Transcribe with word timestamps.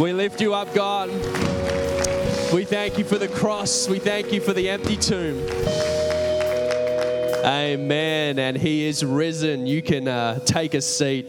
We 0.00 0.14
lift 0.14 0.40
you 0.40 0.54
up, 0.54 0.72
God. 0.72 1.10
We 2.54 2.64
thank 2.64 2.96
you 2.96 3.04
for 3.04 3.18
the 3.18 3.28
cross. 3.28 3.86
We 3.86 3.98
thank 3.98 4.32
you 4.32 4.40
for 4.40 4.54
the 4.54 4.70
empty 4.70 4.96
tomb. 4.96 5.46
Amen. 7.44 8.38
And 8.38 8.56
he 8.56 8.86
is 8.86 9.04
risen. 9.04 9.66
You 9.66 9.82
can 9.82 10.08
uh, 10.08 10.38
take 10.46 10.72
a 10.72 10.80
seat. 10.80 11.26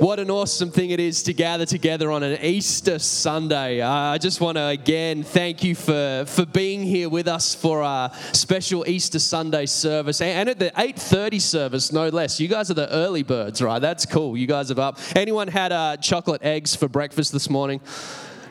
What 0.00 0.18
an 0.18 0.30
awesome 0.30 0.70
thing 0.70 0.92
it 0.92 0.98
is 0.98 1.22
to 1.24 1.34
gather 1.34 1.66
together 1.66 2.10
on 2.10 2.22
an 2.22 2.42
Easter 2.42 2.98
Sunday. 2.98 3.82
Uh, 3.82 3.90
I 3.90 4.16
just 4.16 4.40
want 4.40 4.56
to 4.56 4.64
again 4.68 5.22
thank 5.22 5.62
you 5.62 5.74
for, 5.74 6.24
for 6.26 6.46
being 6.46 6.82
here 6.82 7.10
with 7.10 7.28
us 7.28 7.54
for 7.54 7.82
our 7.82 8.10
special 8.32 8.88
Easter 8.88 9.18
Sunday 9.18 9.66
service 9.66 10.22
and 10.22 10.48
at 10.48 10.58
the 10.58 10.70
8:30 10.70 11.38
service, 11.38 11.92
no 11.92 12.08
less. 12.08 12.40
You 12.40 12.48
guys 12.48 12.70
are 12.70 12.74
the 12.74 12.90
early 12.90 13.22
birds, 13.22 13.60
right? 13.60 13.78
That's 13.78 14.06
cool. 14.06 14.38
You 14.38 14.46
guys 14.46 14.70
are 14.70 14.80
up. 14.80 14.98
Anyone 15.14 15.48
had 15.48 15.70
uh, 15.70 15.98
chocolate 15.98 16.42
eggs 16.42 16.74
for 16.74 16.88
breakfast 16.88 17.30
this 17.34 17.50
morning? 17.50 17.82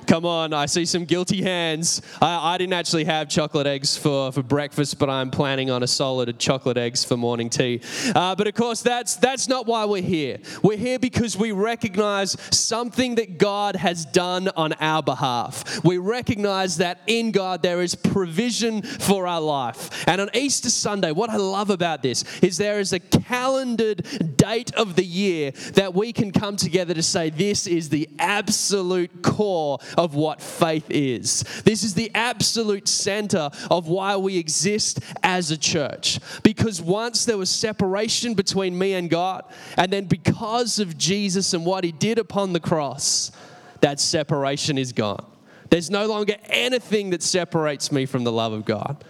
Come 0.10 0.26
on, 0.26 0.54
I 0.54 0.66
see 0.66 0.86
some 0.86 1.06
guilty 1.06 1.44
hands. 1.44 2.02
I, 2.20 2.56
I, 2.56 2.58
didn't 2.58 2.74
actually 2.74 3.04
have 3.04 3.30
chocolate 3.30 3.68
eggs 3.68 3.96
for, 3.96 4.32
for 4.32 4.42
breakfast, 4.42 4.98
but 4.98 5.08
I'm 5.08 5.30
planning 5.30 5.70
on 5.70 5.84
a 5.84 5.88
solid 5.88 6.30
of 6.30 6.40
chocolate 6.40 6.78
eggs 6.78 7.06
for 7.06 7.16
morning 7.16 7.48
tea. 7.48 7.82
Uh, 8.16 8.34
but 8.34 8.48
of 8.48 8.56
course, 8.56 8.82
that's, 8.82 9.18
that's 9.18 9.48
not 9.48 9.68
why 9.68 9.86
we're 9.86 10.02
here. 10.02 10.40
We're 10.64 10.80
here 10.80 10.98
because 10.98 11.38
we 11.38 11.52
recognize 11.52 12.36
something 12.50 13.16
that 13.16 13.38
God 13.38 13.76
has 13.76 14.04
done 14.04 14.48
on 14.56 14.74
our 14.74 15.04
behalf. 15.04 15.84
We 15.84 16.00
recognize 16.00 16.78
that 16.78 17.02
in 17.06 17.30
God 17.30 17.62
there 17.62 17.84
is 17.84 17.94
provision 17.94 18.82
for 18.82 19.28
our 19.28 19.42
life. 19.42 20.08
And 20.08 20.22
on 20.22 20.32
Easter 20.34 20.72
Sunday, 20.72 21.12
what 21.12 21.30
I 21.30 21.36
love 21.36 21.70
about 21.70 22.02
this 22.02 22.24
is 22.42 22.58
there 22.58 22.80
is 22.80 22.94
a 22.94 23.00
calendared 23.00 24.38
date 24.38 24.74
of 24.74 24.96
the 24.96 25.06
year 25.06 25.52
that 25.76 25.94
we 25.94 26.14
can 26.14 26.32
come 26.32 26.56
together 26.56 26.96
to 26.96 27.04
say 27.04 27.30
this 27.30 27.68
is 27.68 27.90
the 27.90 28.10
absolute 28.18 29.22
core 29.22 29.78
of 30.00 30.16
what 30.16 30.42
faith 30.42 30.86
is. 30.90 31.44
This 31.66 31.84
is 31.84 31.94
the 31.94 32.10
absolute 32.16 32.88
center 32.88 33.50
of 33.70 33.90
why 33.90 34.16
we 34.16 34.38
exist 34.38 35.02
as 35.24 35.52
a 35.52 35.58
church. 35.58 36.22
Because 36.42 36.82
once 36.82 37.26
there 37.26 37.38
was 37.38 37.50
separation 37.50 38.34
between 38.34 38.80
me 38.80 38.94
and 38.94 39.10
God, 39.10 39.44
and 39.76 39.92
then 39.92 40.06
because 40.06 40.80
of 40.80 40.98
Jesus 40.98 41.54
and 41.54 41.66
what 41.66 41.84
he 41.84 41.92
did 41.92 42.18
upon 42.18 42.54
the 42.54 42.62
cross, 42.62 43.34
that 43.82 44.00
separation 44.00 44.78
is 44.78 44.94
gone. 44.94 45.26
There's 45.70 45.90
no 45.90 46.08
longer 46.08 46.36
anything 46.46 47.10
that 47.10 47.22
separates 47.22 47.92
me 47.92 48.06
from 48.06 48.24
the 48.24 48.32
love 48.32 48.54
of 48.54 48.64
God. 48.64 49.04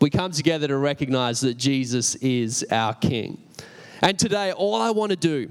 We 0.00 0.10
come 0.10 0.32
together 0.32 0.66
to 0.66 0.76
recognize 0.76 1.40
that 1.42 1.56
Jesus 1.56 2.16
is 2.16 2.66
our 2.72 2.94
King. 2.94 3.40
And 4.02 4.18
today, 4.18 4.50
all 4.50 4.74
I 4.74 4.90
want 4.90 5.10
to 5.10 5.16
do 5.16 5.50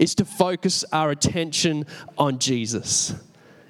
is 0.00 0.16
to 0.16 0.24
focus 0.24 0.84
our 0.92 1.12
attention 1.12 1.86
on 2.18 2.40
Jesus 2.40 3.14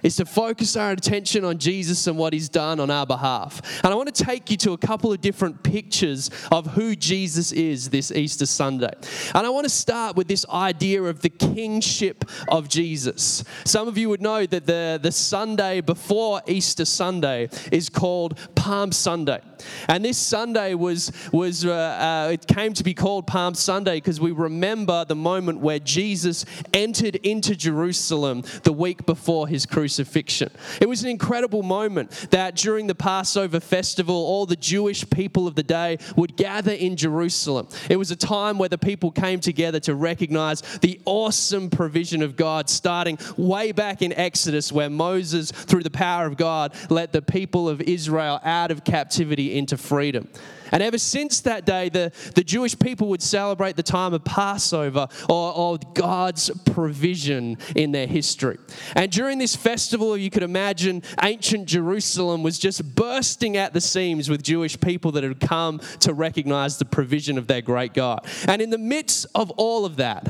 is 0.07 0.15
to 0.15 0.25
focus 0.25 0.77
our 0.77 0.93
attention 0.93 1.45
on 1.45 1.59
Jesus 1.59 2.07
and 2.07 2.17
what 2.17 2.33
he's 2.33 2.49
done 2.49 2.79
on 2.79 2.93
our 2.93 3.05
behalf. 3.05 3.61
And 3.83 3.93
I 3.93 3.97
want 3.97 4.15
to 4.15 4.25
take 4.25 4.53
you 4.53 4.57
to 4.59 4.73
a 4.73 4.79
couple 4.79 5.13
of 5.13 5.21
different 5.21 5.65
pictures 5.65 6.31
of 6.53 6.69
who 6.69 6.95
Jesus 6.95 7.51
is 7.51 7.91
this 7.91 8.13
Easter 8.13 8.47
Sunday. 8.47 8.93
And 9.35 9.45
I 9.45 9.51
want 9.51 9.65
to 9.65 9.71
start 9.71 10.15
with 10.15 10.29
this 10.29 10.47
idea 10.49 11.03
of 11.03 11.23
the 11.23 11.29
kingship 11.29 12.25
of 12.47 12.69
Jesus. 12.69 13.43
Some 13.65 13.89
of 13.89 13.99
you 13.99 14.09
would 14.09 14.23
know 14.23 14.47
that 14.47 14.65
the, 14.65 15.01
the 15.03 15.11
Sunday 15.11 15.81
before 15.81 16.41
Easter 16.47 16.85
Sunday 16.85 17.49
is 17.73 17.89
called 17.89 18.39
Palm 18.55 18.93
Sunday. 18.93 19.41
And 19.89 20.05
this 20.05 20.19
Sunday 20.19 20.75
was, 20.75 21.11
was 21.33 21.65
uh, 21.65 21.73
uh, 21.73 22.31
it 22.33 22.47
came 22.47 22.75
to 22.75 22.85
be 22.85 22.95
called 22.95 23.27
Palm 23.27 23.55
Sunday 23.55 23.97
because 23.97 24.21
we 24.21 24.31
remember 24.31 25.05
the 25.05 25.17
moment 25.17 25.59
where 25.59 25.81
Jesus 25.81 26.45
entered 26.73 27.17
into 27.17 27.57
Jerusalem 27.57 28.45
the 28.63 28.73
week 28.73 29.05
before 29.05 29.49
his 29.49 29.67
crucifixion 29.67 29.96
crucifixion. 29.97 30.51
It 30.81 30.89
was 30.89 31.03
an 31.03 31.09
incredible 31.09 31.63
moment 31.63 32.11
that 32.31 32.55
during 32.55 32.87
the 32.87 32.95
Passover 32.95 33.61
festival, 33.61 34.15
all 34.15 34.45
the 34.45 34.57
Jewish 34.57 35.09
people 35.09 35.47
of 35.47 35.55
the 35.55 35.63
day 35.63 35.99
would 36.17 36.37
gather 36.37 36.73
in 36.73 36.97
Jerusalem. 36.97 37.69
It 37.89 37.97
was 37.97 38.11
a 38.11 38.17
time 38.17 38.59
where 38.59 38.69
the 38.69 38.79
people 38.79 39.11
came 39.11 39.41
together 39.41 39.81
to 39.81 39.95
recognize 39.95 40.61
the 40.81 41.01
awesome 41.07 41.71
provision 41.71 42.23
of 42.23 42.37
God, 42.37 42.69
starting 42.69 43.19
way 43.39 43.73
back 43.73 44.03
in 44.03 44.13
Exodus, 44.13 44.71
where 44.71 44.91
Moses, 44.91 45.51
through 45.51 45.83
the 45.83 45.91
power 45.91 46.27
of 46.27 46.37
God, 46.37 46.75
led 46.91 47.13
the 47.13 47.23
people 47.23 47.69
of 47.69 47.81
Israel 47.81 48.39
out 48.45 48.71
of 48.71 48.85
captivity 48.85 49.57
into 49.57 49.79
freedom. 49.79 50.29
And 50.73 50.83
ever 50.83 50.99
since 50.99 51.41
that 51.41 51.65
day, 51.65 51.89
the, 51.89 52.13
the 52.35 52.45
Jewish 52.45 52.79
people 52.79 53.09
would 53.09 53.23
celebrate 53.23 53.77
the 53.77 53.83
time 53.83 54.15
of 54.15 54.25
Passover 54.25 55.09
or, 55.29 55.53
or 55.55 55.79
God's 55.95 56.51
provision 56.73 57.59
in 57.75 57.93
their 57.93 58.07
history. 58.07 58.59
And 58.95 59.11
during 59.11 59.39
this 59.39 59.55
festival, 59.55 60.17
you 60.17 60.31
could 60.31 60.43
imagine 60.43 61.03
ancient 61.23 61.67
Jerusalem 61.67 62.43
was 62.43 62.59
just 62.59 62.95
bursting 62.95 63.57
at 63.57 63.73
the 63.73 63.81
seams 63.81 64.29
with 64.29 64.43
Jewish 64.43 64.81
people 64.81 65.13
that 65.13 65.25
had 65.25 65.41
come 65.41 65.81
to 66.01 66.13
recognize 66.13 66.79
the 66.79 66.85
provision 66.85 67.39
of 67.39 67.47
their 67.47 67.63
great 67.63 67.95
God. 67.95 68.27
And 68.47 68.61
in 68.63 68.71
the 68.71 68.79
midst 68.79 69.27
of 69.35 69.51
all 69.53 69.85
of 69.85 69.97
that, 69.97 70.29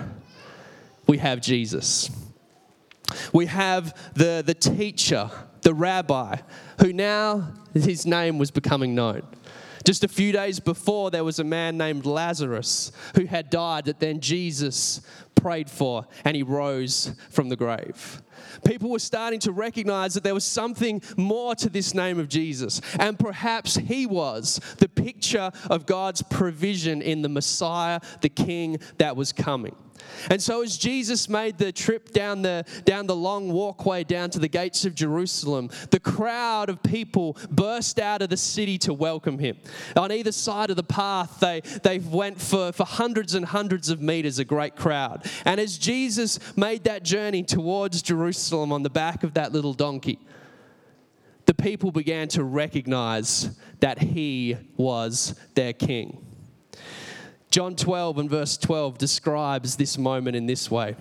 we 1.06 1.18
have 1.18 1.40
Jesus. 1.40 2.10
We 3.32 3.46
have 3.46 3.96
the, 4.14 4.42
the 4.44 4.54
teacher, 4.54 5.30
the 5.62 5.74
rabbi, 5.74 6.36
who 6.80 6.92
now 6.92 7.52
his 7.72 8.06
name 8.06 8.38
was 8.38 8.50
becoming 8.50 8.94
known. 8.94 9.22
Just 9.86 10.02
a 10.02 10.08
few 10.08 10.32
days 10.32 10.58
before, 10.58 11.12
there 11.12 11.22
was 11.22 11.38
a 11.38 11.44
man 11.44 11.78
named 11.78 12.06
Lazarus 12.06 12.90
who 13.14 13.24
had 13.24 13.50
died 13.50 13.84
that 13.84 14.00
then 14.00 14.18
Jesus 14.18 15.00
prayed 15.36 15.70
for 15.70 16.08
and 16.24 16.36
he 16.36 16.42
rose 16.42 17.14
from 17.30 17.48
the 17.50 17.54
grave. 17.54 18.20
People 18.64 18.90
were 18.90 18.98
starting 18.98 19.38
to 19.38 19.52
recognize 19.52 20.14
that 20.14 20.24
there 20.24 20.34
was 20.34 20.44
something 20.44 21.00
more 21.16 21.54
to 21.54 21.68
this 21.68 21.94
name 21.94 22.18
of 22.18 22.28
Jesus. 22.28 22.80
And 22.98 23.16
perhaps 23.16 23.76
he 23.76 24.06
was 24.06 24.60
the 24.78 24.88
picture 24.88 25.52
of 25.70 25.86
God's 25.86 26.20
provision 26.20 27.00
in 27.00 27.22
the 27.22 27.28
Messiah, 27.28 28.00
the 28.22 28.28
King 28.28 28.80
that 28.98 29.14
was 29.14 29.32
coming. 29.32 29.76
And 30.30 30.42
so 30.42 30.62
as 30.62 30.76
Jesus 30.76 31.28
made 31.28 31.58
the 31.58 31.72
trip 31.72 32.12
down 32.12 32.42
the, 32.42 32.64
down 32.84 33.06
the 33.06 33.16
long 33.16 33.52
walkway 33.52 34.04
down 34.04 34.30
to 34.30 34.38
the 34.38 34.48
gates 34.48 34.84
of 34.84 34.94
Jerusalem, 34.94 35.70
the 35.90 36.00
crowd 36.00 36.68
of 36.68 36.82
people 36.82 37.36
burst 37.50 37.98
out 37.98 38.22
of 38.22 38.28
the 38.28 38.36
city 38.36 38.78
to 38.78 38.94
welcome 38.94 39.38
him. 39.38 39.56
On 39.96 40.10
either 40.12 40.32
side 40.32 40.70
of 40.70 40.76
the 40.76 40.82
path, 40.82 41.40
they, 41.40 41.60
they 41.82 41.98
went 41.98 42.40
for, 42.40 42.72
for 42.72 42.84
hundreds 42.84 43.34
and 43.34 43.44
hundreds 43.44 43.90
of 43.90 44.00
meters, 44.00 44.38
a 44.38 44.44
great 44.44 44.76
crowd. 44.76 45.24
And 45.44 45.60
as 45.60 45.78
Jesus 45.78 46.38
made 46.56 46.84
that 46.84 47.02
journey 47.02 47.42
towards 47.42 48.02
Jerusalem 48.02 48.72
on 48.72 48.82
the 48.82 48.90
back 48.90 49.22
of 49.22 49.34
that 49.34 49.52
little 49.52 49.74
donkey, 49.74 50.18
the 51.46 51.54
people 51.54 51.92
began 51.92 52.28
to 52.28 52.42
recognize 52.42 53.56
that 53.80 54.00
he 54.00 54.56
was 54.76 55.38
their 55.54 55.72
king. 55.72 56.22
John 57.56 57.74
12 57.74 58.18
and 58.18 58.28
verse 58.28 58.58
12 58.58 58.98
describes 58.98 59.76
this 59.76 59.96
moment 59.96 60.36
in 60.36 60.44
this 60.44 60.70
way. 60.70 60.94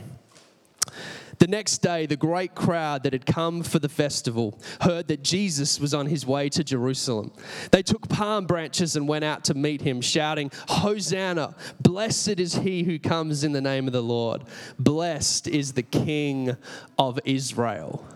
The 1.39 1.47
next 1.47 1.79
day, 1.79 2.05
the 2.05 2.16
great 2.16 2.55
crowd 2.55 3.03
that 3.03 3.11
had 3.11 3.25
come 3.25 3.61
for 3.61 3.77
the 3.77 3.89
festival 3.89 4.57
heard 4.79 5.09
that 5.09 5.21
Jesus 5.21 5.81
was 5.81 5.94
on 5.94 6.05
his 6.05 6.25
way 6.25 6.47
to 6.47 6.63
Jerusalem. 6.63 7.33
They 7.71 7.83
took 7.83 8.07
palm 8.07 8.45
branches 8.45 8.95
and 8.95 9.05
went 9.05 9.25
out 9.25 9.44
to 9.44 9.53
meet 9.53 9.81
him, 9.81 9.99
shouting, 9.99 10.49
Hosanna! 10.69 11.55
Blessed 11.81 12.39
is 12.39 12.55
he 12.55 12.83
who 12.83 12.99
comes 12.99 13.44
in 13.44 13.51
the 13.51 13.59
name 13.59 13.85
of 13.85 13.91
the 13.91 14.01
Lord. 14.01 14.44
Blessed 14.79 15.49
is 15.49 15.73
the 15.73 15.83
King 15.83 16.55
of 16.97 17.19
Israel 17.25 18.07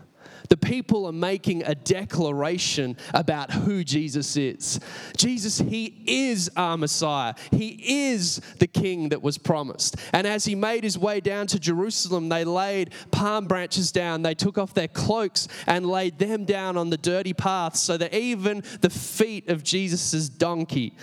the 0.49 0.57
people 0.57 1.05
are 1.05 1.13
making 1.13 1.63
a 1.63 1.75
declaration 1.75 2.97
about 3.13 3.51
who 3.51 3.83
Jesus 3.83 4.35
is. 4.35 4.79
Jesus, 5.15 5.59
He 5.59 6.03
is 6.05 6.49
our 6.55 6.77
Messiah. 6.77 7.35
He 7.51 8.09
is 8.09 8.41
the 8.57 8.67
King 8.67 9.09
that 9.09 9.21
was 9.21 9.37
promised. 9.37 9.95
And 10.11 10.25
as 10.27 10.45
He 10.45 10.55
made 10.55 10.83
His 10.83 10.97
way 10.97 11.19
down 11.19 11.47
to 11.47 11.59
Jerusalem, 11.59 12.29
they 12.29 12.43
laid 12.43 12.93
palm 13.11 13.45
branches 13.45 13.91
down. 13.91 14.23
They 14.23 14.35
took 14.35 14.57
off 14.57 14.73
their 14.73 14.87
cloaks 14.87 15.47
and 15.67 15.85
laid 15.85 16.17
them 16.19 16.45
down 16.45 16.77
on 16.77 16.89
the 16.89 16.97
dirty 16.97 17.33
paths 17.33 17.79
so 17.79 17.95
that 17.97 18.13
even 18.13 18.63
the 18.81 18.89
feet 18.89 19.49
of 19.49 19.63
Jesus' 19.63 20.29
donkey 20.29 20.95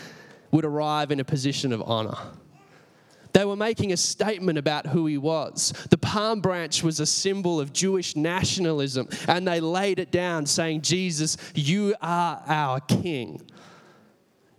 would 0.50 0.64
arrive 0.64 1.10
in 1.10 1.20
a 1.20 1.24
position 1.24 1.72
of 1.72 1.82
honor. 1.82 2.16
They 3.36 3.44
were 3.44 3.54
making 3.54 3.92
a 3.92 3.98
statement 3.98 4.56
about 4.56 4.86
who 4.86 5.04
he 5.04 5.18
was. 5.18 5.74
The 5.90 5.98
palm 5.98 6.40
branch 6.40 6.82
was 6.82 7.00
a 7.00 7.04
symbol 7.04 7.60
of 7.60 7.70
Jewish 7.70 8.16
nationalism, 8.16 9.10
and 9.28 9.46
they 9.46 9.60
laid 9.60 9.98
it 9.98 10.10
down 10.10 10.46
saying, 10.46 10.80
Jesus, 10.80 11.36
you 11.54 11.94
are 12.00 12.42
our 12.46 12.80
king. 12.80 13.42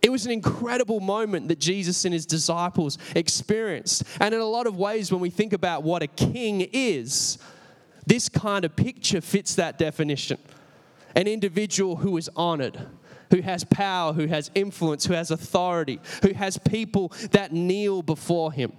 It 0.00 0.12
was 0.12 0.26
an 0.26 0.30
incredible 0.30 1.00
moment 1.00 1.48
that 1.48 1.58
Jesus 1.58 2.04
and 2.04 2.14
his 2.14 2.24
disciples 2.24 2.98
experienced. 3.16 4.04
And 4.20 4.32
in 4.32 4.40
a 4.40 4.44
lot 4.44 4.68
of 4.68 4.76
ways, 4.76 5.10
when 5.10 5.20
we 5.20 5.30
think 5.30 5.52
about 5.52 5.82
what 5.82 6.04
a 6.04 6.06
king 6.06 6.60
is, 6.72 7.38
this 8.06 8.28
kind 8.28 8.64
of 8.64 8.76
picture 8.76 9.20
fits 9.20 9.56
that 9.56 9.76
definition. 9.78 10.38
An 11.16 11.26
individual 11.26 11.96
who 11.96 12.16
is 12.16 12.30
honored, 12.36 12.78
who 13.30 13.40
has 13.42 13.64
power, 13.64 14.12
who 14.12 14.26
has 14.26 14.50
influence, 14.54 15.06
who 15.06 15.14
has 15.14 15.30
authority, 15.30 16.00
who 16.22 16.32
has 16.34 16.58
people 16.58 17.12
that 17.30 17.52
kneel 17.52 18.02
before 18.02 18.52
him. 18.52 18.72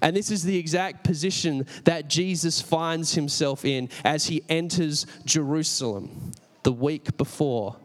And 0.00 0.16
this 0.16 0.30
is 0.30 0.42
the 0.42 0.56
exact 0.56 1.04
position 1.04 1.66
that 1.84 2.08
Jesus 2.08 2.60
finds 2.60 3.14
himself 3.14 3.64
in 3.64 3.88
as 4.04 4.26
he 4.26 4.42
enters 4.48 5.06
Jerusalem 5.24 6.32
the 6.64 6.72
week 6.72 7.16
before 7.16 7.76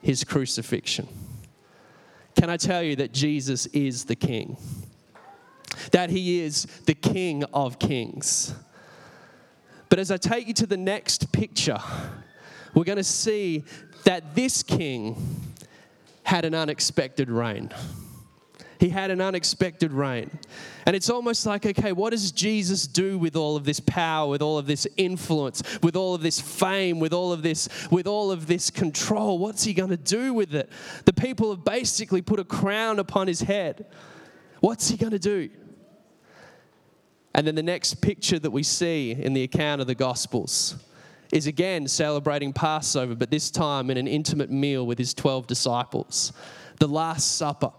his 0.00 0.24
crucifixion. 0.24 1.08
Can 2.34 2.48
I 2.48 2.56
tell 2.56 2.82
you 2.82 2.96
that 2.96 3.12
Jesus 3.12 3.66
is 3.66 4.04
the 4.04 4.16
King? 4.16 4.56
That 5.92 6.08
he 6.08 6.40
is 6.40 6.64
the 6.86 6.94
King 6.94 7.44
of 7.52 7.78
Kings. 7.78 8.54
But 9.88 9.98
as 9.98 10.10
I 10.10 10.16
take 10.16 10.46
you 10.46 10.54
to 10.54 10.66
the 10.66 10.76
next 10.76 11.32
picture, 11.32 11.78
we're 12.74 12.84
going 12.84 12.96
to 12.96 13.04
see 13.04 13.64
that 14.04 14.34
this 14.34 14.62
king 14.62 15.16
had 16.22 16.44
an 16.44 16.54
unexpected 16.54 17.30
reign. 17.30 17.72
He 18.78 18.90
had 18.90 19.10
an 19.10 19.20
unexpected 19.20 19.92
reign. 19.92 20.30
And 20.86 20.94
it's 20.94 21.10
almost 21.10 21.46
like, 21.46 21.66
okay, 21.66 21.92
what 21.92 22.10
does 22.10 22.30
Jesus 22.30 22.86
do 22.86 23.18
with 23.18 23.34
all 23.34 23.56
of 23.56 23.64
this 23.64 23.80
power, 23.80 24.28
with 24.28 24.40
all 24.40 24.56
of 24.56 24.66
this 24.66 24.86
influence, 24.96 25.62
with 25.82 25.96
all 25.96 26.14
of 26.14 26.22
this 26.22 26.40
fame, 26.40 27.00
with 27.00 27.12
all 27.12 27.32
of 27.32 27.42
this, 27.42 27.68
with 27.90 28.06
all 28.06 28.30
of 28.30 28.46
this 28.46 28.70
control? 28.70 29.38
What's 29.38 29.64
he 29.64 29.74
going 29.74 29.90
to 29.90 29.96
do 29.96 30.32
with 30.32 30.54
it? 30.54 30.70
The 31.06 31.12
people 31.12 31.50
have 31.50 31.64
basically 31.64 32.22
put 32.22 32.38
a 32.38 32.44
crown 32.44 32.98
upon 32.98 33.26
his 33.26 33.40
head. 33.40 33.86
What's 34.60 34.88
he 34.88 34.96
going 34.96 35.12
to 35.12 35.18
do? 35.18 35.50
And 37.34 37.46
then 37.46 37.54
the 37.54 37.62
next 37.62 38.00
picture 38.00 38.38
that 38.38 38.50
we 38.50 38.62
see 38.62 39.12
in 39.12 39.34
the 39.34 39.42
account 39.42 39.80
of 39.80 39.86
the 39.86 39.94
Gospels 39.94 40.76
is 41.32 41.46
again 41.46 41.86
celebrating 41.88 42.52
Passover, 42.52 43.14
but 43.14 43.30
this 43.30 43.50
time 43.50 43.90
in 43.90 43.96
an 43.96 44.08
intimate 44.08 44.50
meal 44.50 44.86
with 44.86 44.98
his 44.98 45.14
12 45.14 45.46
disciples, 45.46 46.32
the 46.78 46.88
Last 46.88 47.36
Supper. 47.36 47.72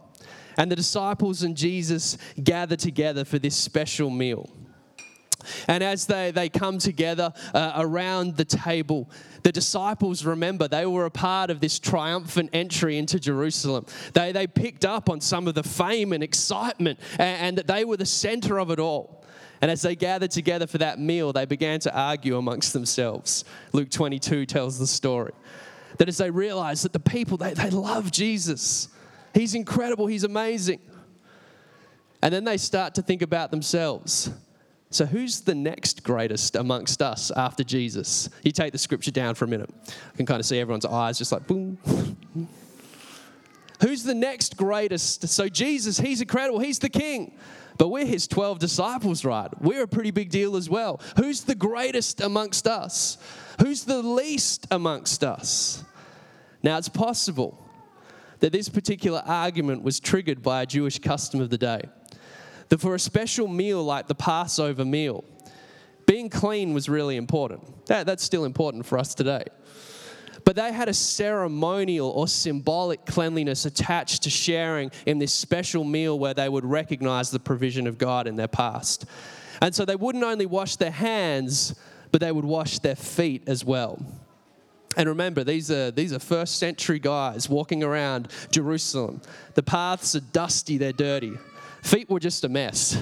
And 0.57 0.69
the 0.69 0.75
disciples 0.75 1.43
and 1.43 1.55
Jesus 1.55 2.17
gather 2.43 2.75
together 2.75 3.23
for 3.23 3.39
this 3.39 3.55
special 3.55 4.09
meal. 4.09 4.49
And 5.67 5.83
as 5.83 6.05
they, 6.05 6.31
they 6.31 6.49
come 6.49 6.79
together 6.79 7.33
uh, 7.53 7.73
around 7.77 8.35
the 8.35 8.45
table, 8.45 9.09
the 9.43 9.51
disciples 9.51 10.25
remember 10.25 10.67
they 10.67 10.85
were 10.85 11.05
a 11.05 11.11
part 11.11 11.49
of 11.49 11.61
this 11.61 11.79
triumphant 11.79 12.49
entry 12.53 12.97
into 12.97 13.19
Jerusalem. 13.19 13.85
They, 14.13 14.31
they 14.31 14.47
picked 14.47 14.85
up 14.85 15.09
on 15.09 15.21
some 15.21 15.47
of 15.47 15.55
the 15.55 15.63
fame 15.63 16.13
and 16.13 16.23
excitement, 16.23 16.99
and, 17.13 17.41
and 17.41 17.57
that 17.57 17.67
they 17.67 17.85
were 17.85 17.97
the 17.97 18.05
center 18.05 18.59
of 18.59 18.69
it 18.69 18.79
all. 18.79 19.18
And 19.61 19.69
as 19.69 19.81
they 19.81 19.95
gathered 19.95 20.31
together 20.31 20.67
for 20.67 20.77
that 20.77 20.99
meal, 20.99 21.33
they 21.33 21.45
began 21.45 21.79
to 21.81 21.95
argue 21.95 22.37
amongst 22.37 22.73
themselves. 22.73 23.43
Luke 23.73 23.89
22 23.89 24.45
tells 24.45 24.79
the 24.79 24.87
story. 24.87 25.33
That 25.97 26.07
as 26.07 26.17
they 26.17 26.29
realized 26.29 26.85
that 26.85 26.93
the 26.93 26.99
people, 26.99 27.37
they, 27.37 27.53
they 27.53 27.69
love 27.69 28.11
Jesus. 28.11 28.87
He's 29.33 29.55
incredible, 29.55 30.07
he's 30.07 30.23
amazing. 30.23 30.79
And 32.21 32.33
then 32.33 32.43
they 32.43 32.57
start 32.57 32.95
to 32.95 33.01
think 33.01 33.21
about 33.21 33.51
themselves. 33.51 34.29
So, 34.91 35.05
who's 35.05 35.41
the 35.41 35.53
next 35.53 36.03
greatest 36.03 36.55
amongst 36.55 37.01
us 37.01 37.31
after 37.31 37.63
Jesus? 37.63 38.29
You 38.43 38.51
take 38.51 38.71
the 38.71 38.79
scripture 38.79 39.11
down 39.11 39.35
for 39.35 39.45
a 39.45 39.47
minute. 39.47 39.69
I 40.13 40.17
can 40.17 40.25
kind 40.25 40.39
of 40.39 40.45
see 40.45 40.59
everyone's 40.59 40.85
eyes 40.85 41.17
just 41.17 41.31
like 41.31 41.45
boom. 41.45 41.77
who's 43.81 44.03
the 44.03 44.15
next 44.15 44.57
greatest? 44.57 45.27
So, 45.29 45.47
Jesus, 45.47 45.99
he's 45.99 46.21
incredible, 46.21 46.59
he's 46.59 46.79
the 46.79 46.89
king. 46.89 47.37
But 47.79 47.87
we're 47.87 48.05
his 48.05 48.27
12 48.27 48.59
disciples, 48.59 49.23
right? 49.23 49.49
We're 49.61 49.83
a 49.83 49.87
pretty 49.87 50.11
big 50.11 50.29
deal 50.29 50.57
as 50.57 50.69
well. 50.69 50.99
Who's 51.15 51.45
the 51.45 51.55
greatest 51.55 52.19
amongst 52.19 52.67
us? 52.67 53.17
Who's 53.61 53.85
the 53.85 54.03
least 54.03 54.67
amongst 54.69 55.23
us? 55.23 55.81
Now, 56.61 56.77
it's 56.77 56.89
possible 56.89 57.57
that 58.41 58.51
this 58.51 58.67
particular 58.67 59.23
argument 59.25 59.81
was 59.81 60.01
triggered 60.01 60.43
by 60.43 60.61
a 60.61 60.65
Jewish 60.65 60.99
custom 60.99 61.39
of 61.39 61.49
the 61.49 61.57
day. 61.57 61.81
That 62.67 62.81
for 62.81 62.95
a 62.95 62.99
special 62.99 63.47
meal 63.47 63.81
like 63.81 64.07
the 64.07 64.15
Passover 64.15 64.83
meal, 64.83 65.23
being 66.05 66.29
clean 66.29 66.73
was 66.73 66.89
really 66.89 67.15
important. 67.15 67.85
That, 67.85 68.05
that's 68.05 68.23
still 68.23 68.43
important 68.43 68.85
for 68.85 68.97
us 68.97 69.15
today. 69.15 69.45
But 70.49 70.55
they 70.55 70.73
had 70.73 70.89
a 70.89 70.95
ceremonial 70.95 72.09
or 72.09 72.27
symbolic 72.27 73.05
cleanliness 73.05 73.67
attached 73.67 74.23
to 74.23 74.31
sharing 74.31 74.89
in 75.05 75.19
this 75.19 75.31
special 75.31 75.83
meal 75.83 76.17
where 76.17 76.33
they 76.33 76.49
would 76.49 76.65
recognize 76.65 77.29
the 77.29 77.39
provision 77.39 77.85
of 77.85 77.99
God 77.99 78.25
in 78.25 78.35
their 78.35 78.47
past. 78.47 79.05
And 79.61 79.75
so 79.75 79.85
they 79.85 79.95
wouldn't 79.95 80.23
only 80.23 80.47
wash 80.47 80.77
their 80.77 80.89
hands, 80.89 81.75
but 82.11 82.19
they 82.19 82.31
would 82.31 82.45
wash 82.45 82.79
their 82.79 82.95
feet 82.95 83.43
as 83.45 83.63
well. 83.63 84.03
And 84.97 85.07
remember, 85.07 85.43
these 85.43 85.69
are, 85.69 85.91
these 85.91 86.13
are 86.13 86.19
first 86.19 86.57
century 86.57 86.97
guys 86.97 87.47
walking 87.47 87.83
around 87.83 88.29
Jerusalem. 88.49 89.21
The 89.53 89.61
paths 89.61 90.15
are 90.15 90.19
dusty, 90.19 90.79
they're 90.79 90.91
dirty. 90.93 91.37
Feet 91.83 92.09
were 92.09 92.19
just 92.19 92.43
a 92.43 92.49
mess. 92.49 92.97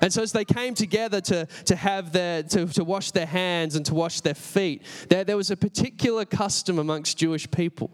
And 0.00 0.12
so 0.12 0.22
as 0.22 0.32
they 0.32 0.44
came 0.44 0.74
together 0.74 1.20
to, 1.22 1.46
to 1.66 1.76
have 1.76 2.12
their, 2.12 2.42
to, 2.44 2.66
to 2.66 2.84
wash 2.84 3.10
their 3.10 3.26
hands 3.26 3.76
and 3.76 3.84
to 3.86 3.94
wash 3.94 4.20
their 4.20 4.34
feet, 4.34 4.82
there, 5.08 5.24
there 5.24 5.36
was 5.36 5.50
a 5.50 5.56
particular 5.56 6.24
custom 6.24 6.78
amongst 6.78 7.18
Jewish 7.18 7.50
people 7.50 7.90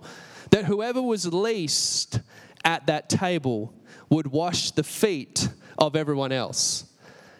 that 0.51 0.65
whoever 0.65 1.03
was 1.03 1.33
least 1.33 2.21
at 2.65 2.87
that 2.87 3.09
table 3.09 3.75
would 4.09 4.29
wash 4.29 4.71
the 4.71 4.85
feet 4.85 5.49
of 5.79 5.97
everyone 5.97 6.33
else. 6.33 6.85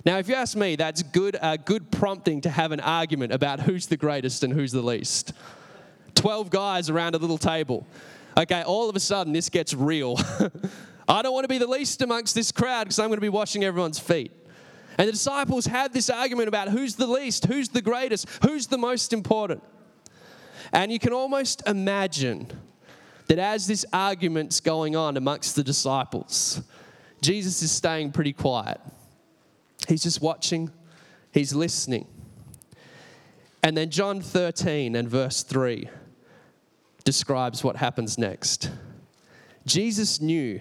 Now, 0.05 0.19
if 0.19 0.29
you 0.29 0.35
ask 0.35 0.57
me, 0.57 0.77
that's 0.77 1.03
good, 1.03 1.37
uh, 1.41 1.57
good 1.57 1.91
prompting 1.91 2.41
to 2.43 2.51
have 2.51 2.73
an 2.73 2.81
argument 2.81 3.33
about 3.33 3.61
who's 3.61 3.87
the 3.87 3.97
greatest 3.97 4.45
and 4.45 4.53
who's 4.53 4.73
the 4.73 4.83
least. 4.83 5.33
12 6.15 6.51
guys 6.51 6.91
around 6.91 7.15
a 7.15 7.19
little 7.19 7.39
table. 7.39 7.87
Okay, 8.37 8.63
all 8.63 8.89
of 8.89 8.97
a 8.97 9.01
sudden 9.01 9.33
this 9.33 9.49
gets 9.49 9.75
real. 9.75 10.17
I 11.09 11.23
don't 11.23 11.33
want 11.33 11.45
to 11.45 11.49
be 11.49 11.59
the 11.59 11.67
least 11.67 12.03
amongst 12.03 12.35
this 12.35 12.53
crowd 12.53 12.85
because 12.85 12.99
I'm 12.99 13.09
going 13.09 13.17
to 13.17 13.21
be 13.21 13.29
washing 13.29 13.65
everyone's 13.65 13.99
feet. 13.99 14.33
And 14.99 15.09
the 15.09 15.13
disciples 15.13 15.67
had 15.67 15.93
this 15.93 16.09
argument 16.09 16.49
about 16.49 16.69
who's 16.69 16.95
the 16.95 17.07
least, 17.07 17.47
who's 17.47 17.69
the 17.69 17.83
greatest, 17.83 18.29
who's 18.43 18.67
the 18.67 18.79
most 18.79 19.13
important. 19.13 19.63
And 20.73 20.91
you 20.91 20.99
can 20.99 21.13
almost 21.13 21.63
imagine 21.67 22.51
that 23.29 23.39
as 23.39 23.67
this 23.67 23.85
argument's 23.93 24.61
going 24.61 24.97
on 24.97 25.17
amongst 25.17 25.57
the 25.57 25.63
disciples, 25.63 26.63
Jesus 27.21 27.63
is 27.63 27.71
staying 27.71 28.13
pretty 28.13 28.33
quiet. 28.33 28.81
He's 29.89 30.03
just 30.03 30.21
watching, 30.21 30.71
he's 31.33 31.55
listening. 31.55 32.07
And 33.63 33.77
then 33.77 33.91
John 33.91 34.21
13 34.21 34.95
and 34.95 35.09
verse 35.09 35.43
3 35.43 35.89
describes 37.05 37.63
what 37.63 37.77
happens 37.77 38.17
next. 38.17 38.71
Jesus 39.67 40.21
knew 40.21 40.61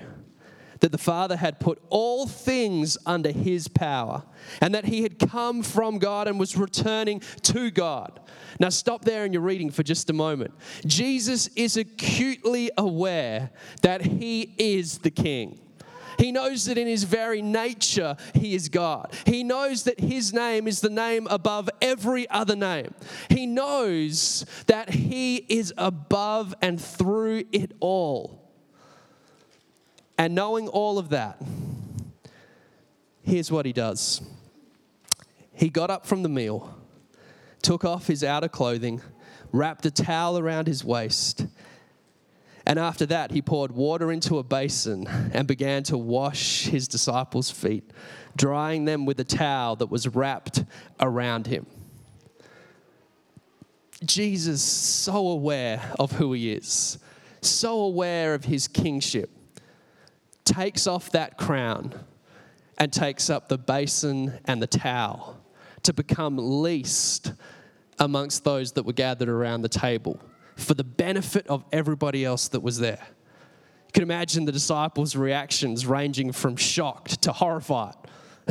that 0.80 0.92
the 0.92 0.98
Father 0.98 1.38
had 1.38 1.60
put 1.60 1.82
all 1.90 2.28
things 2.28 2.98
under 3.06 3.32
his 3.32 3.68
power 3.68 4.24
and 4.62 4.74
that 4.76 4.86
he 4.86 5.04
had 5.04 5.20
come 5.20 5.64
from 5.64 6.00
God 6.00 6.28
and 6.28 6.40
was 6.40 6.58
returning 6.58 7.22
to 7.44 7.72
God. 7.72 8.20
Now, 8.60 8.70
stop 8.70 9.04
there 9.04 9.26
in 9.26 9.34
your 9.34 9.42
reading 9.42 9.70
for 9.72 9.84
just 9.84 10.10
a 10.10 10.14
moment. 10.14 10.54
Jesus 10.86 11.48
is 11.56 11.78
acutely 11.78 12.72
aware 12.78 13.52
that 13.82 14.02
he 14.02 14.54
is 14.58 15.00
the 15.00 15.12
King. 15.12 15.60
He 16.18 16.32
knows 16.32 16.66
that 16.66 16.78
in 16.78 16.88
his 16.88 17.04
very 17.04 17.42
nature, 17.42 18.16
he 18.34 18.56
is 18.56 18.70
God. 18.70 19.14
He 19.26 19.44
knows 19.44 19.84
that 19.84 20.00
his 20.00 20.34
name 20.34 20.68
is 20.68 20.80
the 20.80 20.90
name 20.90 21.28
above 21.30 21.70
every 21.82 22.30
other 22.30 22.56
name. 22.56 22.94
He 23.30 23.46
knows 23.46 24.46
that 24.68 24.90
he 24.92 25.38
is 25.50 25.74
above 25.78 26.56
and 26.62 26.82
through 26.82 27.44
it 27.52 27.74
all. 27.80 28.45
And 30.18 30.34
knowing 30.34 30.68
all 30.68 30.98
of 30.98 31.10
that, 31.10 31.42
here's 33.24 33.52
what 33.52 33.66
he 33.66 33.74
does 33.74 34.22
he 35.54 35.70
got 35.70 35.90
up 35.90 36.06
from 36.06 36.24
the 36.24 36.30
meal, 36.30 36.78
took 37.62 37.86
off 37.86 38.08
his 38.08 38.24
outer 38.24 38.50
clothing, 38.50 39.02
wrapped 39.52 39.86
a 39.86 39.92
towel 39.92 40.38
around 40.38 40.68
his 40.68 40.84
waist, 40.84 41.46
and 42.66 42.80
after 42.80 43.06
that, 43.08 43.32
he 43.32 43.42
poured 43.42 43.72
water 43.72 44.12
into 44.12 44.40
a 44.40 44.44
basin 44.44 45.08
and 45.34 45.48
began 45.48 45.84
to 45.84 45.98
wash 45.98 46.64
his 46.64 46.88
disciples' 46.88 47.52
feet, 47.52 47.92
drying 48.36 48.86
them 48.86 49.06
with 49.06 49.20
a 49.20 49.24
towel 49.24 49.76
that 49.78 49.92
was 49.92 50.08
wrapped 50.08 50.64
around 51.00 51.46
him. 51.46 51.68
Jesus, 54.04 54.62
so 54.62 55.28
aware 55.28 55.94
of 56.00 56.14
who 56.14 56.34
he 56.34 56.52
is, 56.52 56.98
so 57.42 57.82
aware 57.82 58.34
of 58.34 58.46
his 58.46 58.68
kingship, 58.68 59.30
takes 60.46 60.88
off 60.88 61.10
that 61.12 61.38
crown 61.38 61.94
and 62.78 62.94
takes 62.94 63.30
up 63.30 63.50
the 63.50 63.58
basin 63.58 64.40
and 64.46 64.62
the 64.62 64.68
towel 64.68 65.42
to 65.84 65.94
become 65.94 66.38
least 66.62 67.34
amongst 68.00 68.44
those 68.44 68.74
that 68.74 68.84
were 68.84 68.94
gathered 68.94 69.30
around 69.30 69.62
the 69.62 69.70
table 69.70 70.20
for 70.56 70.74
the 70.74 70.84
benefit 70.84 71.48
of 71.48 71.64
everybody 71.72 72.24
else 72.24 72.48
that 72.50 72.62
was 72.62 72.78
there. 72.78 73.06
You 73.88 73.92
can 73.94 74.04
imagine 74.04 74.46
the 74.46 74.52
disciples' 74.52 75.16
reactions 75.16 75.86
ranging 75.86 76.32
from 76.32 76.56
shocked 76.56 77.22
to 77.24 77.32
horrified. 77.32 77.96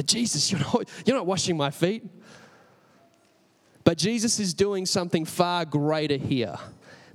Jesus, 0.04 0.50
you're 0.50 0.60
not, 0.60 0.88
you're 1.06 1.16
not 1.16 1.26
washing 1.26 1.56
my 1.56 1.70
feet. 1.70 2.04
But 3.84 3.98
Jesus 3.98 4.40
is 4.40 4.54
doing 4.54 4.86
something 4.86 5.24
far 5.24 5.64
greater 5.66 6.16
here 6.16 6.56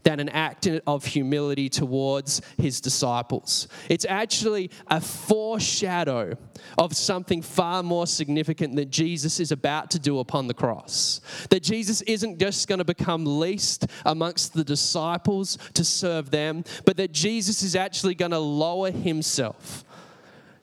than 0.04 0.20
an 0.20 0.30
act 0.30 0.68
of 0.88 1.06
humility 1.06 1.70
towards 1.70 2.42
his 2.58 2.82
disciples. 2.82 3.68
It's 3.90 4.06
actually 4.08 4.72
a 4.88 5.02
foreshadow 5.02 6.38
of 6.78 6.96
something 6.96 7.42
far 7.42 7.84
more 7.84 8.08
significant 8.08 8.76
that 8.76 8.90
Jesus 8.90 9.40
is 9.40 9.52
about 9.52 9.92
to 9.92 10.00
do 10.00 10.20
upon 10.20 10.48
the 10.48 10.54
cross. 10.54 11.22
That 11.50 11.64
Jesus 11.64 12.02
isn't 12.02 12.40
just 12.40 12.68
going 12.68 12.80
to 12.80 12.86
become 12.86 13.40
least 13.40 13.88
amongst 14.06 14.54
the 14.54 14.64
disciples 14.64 15.58
to 15.74 15.84
serve 15.84 16.32
them, 16.32 16.64
but 16.86 16.98
that 16.98 17.12
Jesus 17.12 17.64
is 17.64 17.76
actually 17.76 18.16
going 18.16 18.32
to 18.32 18.40
lower 18.40 18.92
himself 18.92 19.86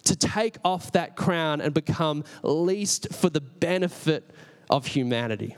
to 0.05 0.17
take 0.17 0.57
off 0.65 0.93
that 0.93 1.17
crown 1.17 1.61
and 1.61 1.75
become 1.75 2.25
least 2.43 3.13
for 3.13 3.29
the 3.29 3.41
benefit 3.41 4.31
of 4.71 4.87
humanity. 4.87 5.57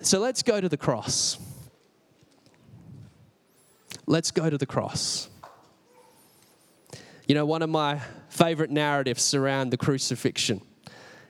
So 0.00 0.20
let's 0.20 0.42
go 0.42 0.60
to 0.60 0.68
the 0.68 0.76
cross. 0.76 1.38
Let's 4.06 4.30
go 4.30 4.48
to 4.48 4.56
the 4.56 4.66
cross. 4.66 5.28
You 7.26 7.34
know, 7.34 7.44
one 7.44 7.62
of 7.62 7.70
my 7.70 8.00
favorite 8.28 8.70
narratives 8.70 9.34
around 9.34 9.70
the 9.70 9.76
crucifixion 9.76 10.60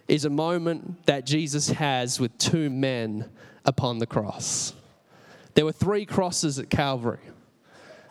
is 0.09 0.26
a 0.26 0.30
moment 0.30 1.06
that 1.06 1.25
Jesus 1.25 1.71
has 1.71 2.21
with 2.21 2.37
two 2.37 2.68
men 2.68 3.30
upon 3.64 3.99
the 3.99 4.06
cross. 4.06 4.75
There 5.54 5.64
were 5.64 5.73
three 5.73 6.04
crosses 6.04 6.59
at 6.59 6.68
Calvary. 6.68 7.18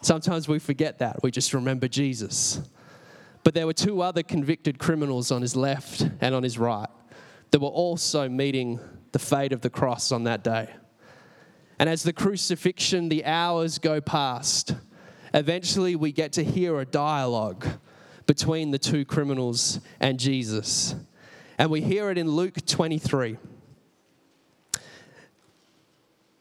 Sometimes 0.01 0.47
we 0.47 0.57
forget 0.57 0.97
that, 0.99 1.21
we 1.21 1.29
just 1.29 1.53
remember 1.53 1.87
Jesus. 1.87 2.59
But 3.43 3.53
there 3.53 3.67
were 3.67 3.73
two 3.73 4.01
other 4.01 4.23
convicted 4.23 4.79
criminals 4.79 5.31
on 5.31 5.43
his 5.43 5.55
left 5.55 6.01
and 6.21 6.33
on 6.33 6.41
his 6.41 6.57
right 6.57 6.89
that 7.51 7.59
were 7.59 7.67
also 7.67 8.27
meeting 8.27 8.79
the 9.11 9.19
fate 9.19 9.53
of 9.53 9.61
the 9.61 9.69
cross 9.69 10.11
on 10.11 10.23
that 10.23 10.43
day. 10.43 10.69
And 11.77 11.89
as 11.89 12.03
the 12.03 12.13
crucifixion, 12.13 13.09
the 13.09 13.25
hours 13.25 13.79
go 13.79 13.99
past, 13.99 14.75
eventually 15.33 15.95
we 15.95 16.11
get 16.11 16.31
to 16.33 16.43
hear 16.43 16.79
a 16.79 16.85
dialogue 16.85 17.65
between 18.25 18.71
the 18.71 18.79
two 18.79 19.05
criminals 19.05 19.79
and 19.99 20.19
Jesus. 20.19 20.95
And 21.57 21.69
we 21.69 21.81
hear 21.81 22.09
it 22.09 22.17
in 22.17 22.29
Luke 22.29 22.65
23. 22.65 23.37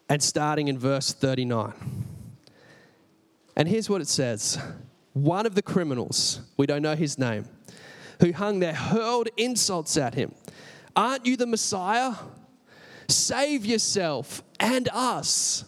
And 0.08 0.22
starting 0.22 0.68
in 0.68 0.78
verse 0.78 1.12
39. 1.12 1.72
And 3.56 3.68
here's 3.68 3.88
what 3.88 4.00
it 4.00 4.08
says 4.08 4.58
One 5.12 5.46
of 5.46 5.54
the 5.54 5.62
criminals, 5.62 6.40
we 6.56 6.66
don't 6.66 6.82
know 6.82 6.94
his 6.94 7.18
name, 7.18 7.46
who 8.20 8.32
hung 8.32 8.60
there 8.60 8.74
hurled 8.74 9.28
insults 9.36 9.96
at 9.96 10.14
him. 10.14 10.34
Aren't 10.96 11.26
you 11.26 11.36
the 11.36 11.46
Messiah? 11.46 12.14
Save 13.08 13.64
yourself 13.66 14.42
and 14.61 14.88
us. 14.92 15.64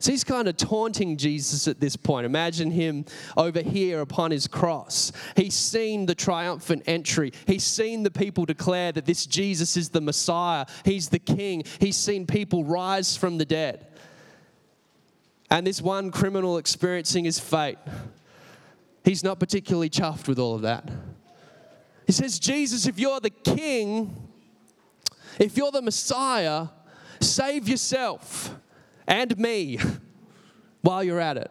So 0.00 0.12
he's 0.12 0.22
kind 0.22 0.46
of 0.46 0.56
taunting 0.56 1.16
Jesus 1.16 1.66
at 1.66 1.80
this 1.80 1.96
point. 1.96 2.24
Imagine 2.24 2.70
him 2.70 3.04
over 3.36 3.60
here 3.60 4.00
upon 4.00 4.30
his 4.30 4.46
cross. 4.46 5.10
He's 5.34 5.54
seen 5.54 6.06
the 6.06 6.14
triumphant 6.14 6.84
entry. 6.86 7.32
He's 7.46 7.64
seen 7.64 8.04
the 8.04 8.10
people 8.10 8.44
declare 8.44 8.92
that 8.92 9.06
this 9.06 9.26
Jesus 9.26 9.76
is 9.76 9.88
the 9.88 10.00
Messiah, 10.00 10.66
he's 10.84 11.08
the 11.08 11.18
King. 11.18 11.64
He's 11.80 11.96
seen 11.96 12.26
people 12.26 12.64
rise 12.64 13.16
from 13.16 13.38
the 13.38 13.44
dead. 13.44 13.86
And 15.50 15.66
this 15.66 15.82
one 15.82 16.10
criminal 16.12 16.58
experiencing 16.58 17.24
his 17.24 17.40
fate, 17.40 17.78
he's 19.02 19.24
not 19.24 19.40
particularly 19.40 19.90
chuffed 19.90 20.28
with 20.28 20.38
all 20.38 20.54
of 20.54 20.62
that. 20.62 20.88
He 22.06 22.12
says, 22.12 22.38
Jesus, 22.38 22.86
if 22.86 22.98
you're 22.98 23.20
the 23.20 23.30
King, 23.30 24.27
if 25.38 25.56
you're 25.56 25.70
the 25.70 25.82
Messiah, 25.82 26.68
save 27.20 27.68
yourself 27.68 28.54
and 29.06 29.36
me 29.38 29.78
while 30.82 31.02
you're 31.02 31.20
at 31.20 31.36
it. 31.36 31.50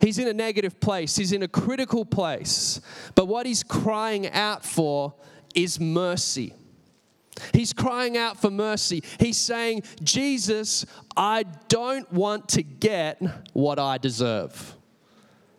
He's 0.00 0.18
in 0.18 0.28
a 0.28 0.32
negative 0.32 0.78
place, 0.80 1.16
he's 1.16 1.32
in 1.32 1.42
a 1.42 1.48
critical 1.48 2.04
place. 2.04 2.80
But 3.14 3.26
what 3.26 3.46
he's 3.46 3.62
crying 3.62 4.28
out 4.30 4.64
for 4.64 5.14
is 5.54 5.80
mercy. 5.80 6.54
He's 7.52 7.72
crying 7.72 8.16
out 8.16 8.40
for 8.40 8.50
mercy. 8.50 9.02
He's 9.18 9.36
saying, 9.36 9.82
Jesus, 10.02 10.86
I 11.16 11.44
don't 11.68 12.10
want 12.12 12.48
to 12.50 12.62
get 12.62 13.20
what 13.52 13.78
I 13.78 13.98
deserve. 13.98 14.76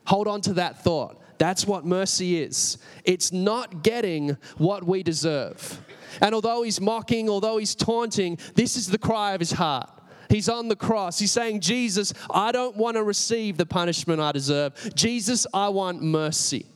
Hold 0.05 0.27
on 0.27 0.41
to 0.41 0.53
that 0.53 0.83
thought. 0.83 1.21
That's 1.37 1.65
what 1.65 1.85
mercy 1.85 2.41
is. 2.41 2.77
It's 3.05 3.31
not 3.31 3.81
getting 3.83 4.37
what 4.57 4.83
we 4.83 5.03
deserve. 5.03 5.79
And 6.21 6.33
although 6.35 6.63
he's 6.63 6.79
mocking, 6.81 7.29
although 7.29 7.57
he's 7.57 7.75
taunting, 7.75 8.37
this 8.55 8.75
is 8.75 8.87
the 8.87 8.97
cry 8.97 9.33
of 9.33 9.39
his 9.39 9.51
heart. 9.51 9.89
He's 10.29 10.47
on 10.47 10.67
the 10.67 10.75
cross. 10.75 11.17
He's 11.17 11.31
saying, 11.31 11.61
Jesus, 11.61 12.13
I 12.29 12.51
don't 12.51 12.77
want 12.77 12.97
to 12.97 13.03
receive 13.03 13.57
the 13.57 13.65
punishment 13.65 14.21
I 14.21 14.31
deserve. 14.31 14.93
Jesus, 14.93 15.47
I 15.53 15.69
want 15.69 16.03
mercy. 16.03 16.67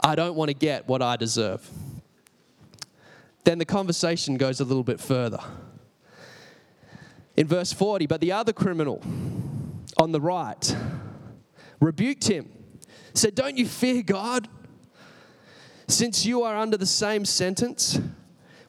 I 0.00 0.14
don't 0.14 0.34
want 0.34 0.48
to 0.48 0.54
get 0.54 0.88
what 0.88 1.02
I 1.02 1.16
deserve. 1.16 1.68
Then 3.44 3.58
the 3.58 3.64
conversation 3.64 4.36
goes 4.36 4.60
a 4.60 4.64
little 4.64 4.84
bit 4.84 4.98
further. 4.98 5.40
In 7.36 7.46
verse 7.46 7.72
40, 7.72 8.06
but 8.06 8.20
the 8.20 8.32
other 8.32 8.52
criminal 8.52 9.02
on 9.98 10.12
the 10.12 10.20
right 10.20 10.76
rebuked 11.80 12.28
him, 12.28 12.50
said, 13.14 13.34
Don't 13.34 13.56
you 13.56 13.66
fear 13.66 14.02
God? 14.02 14.48
Since 15.92 16.24
you 16.24 16.42
are 16.42 16.56
under 16.56 16.78
the 16.78 16.86
same 16.86 17.26
sentence, 17.26 18.00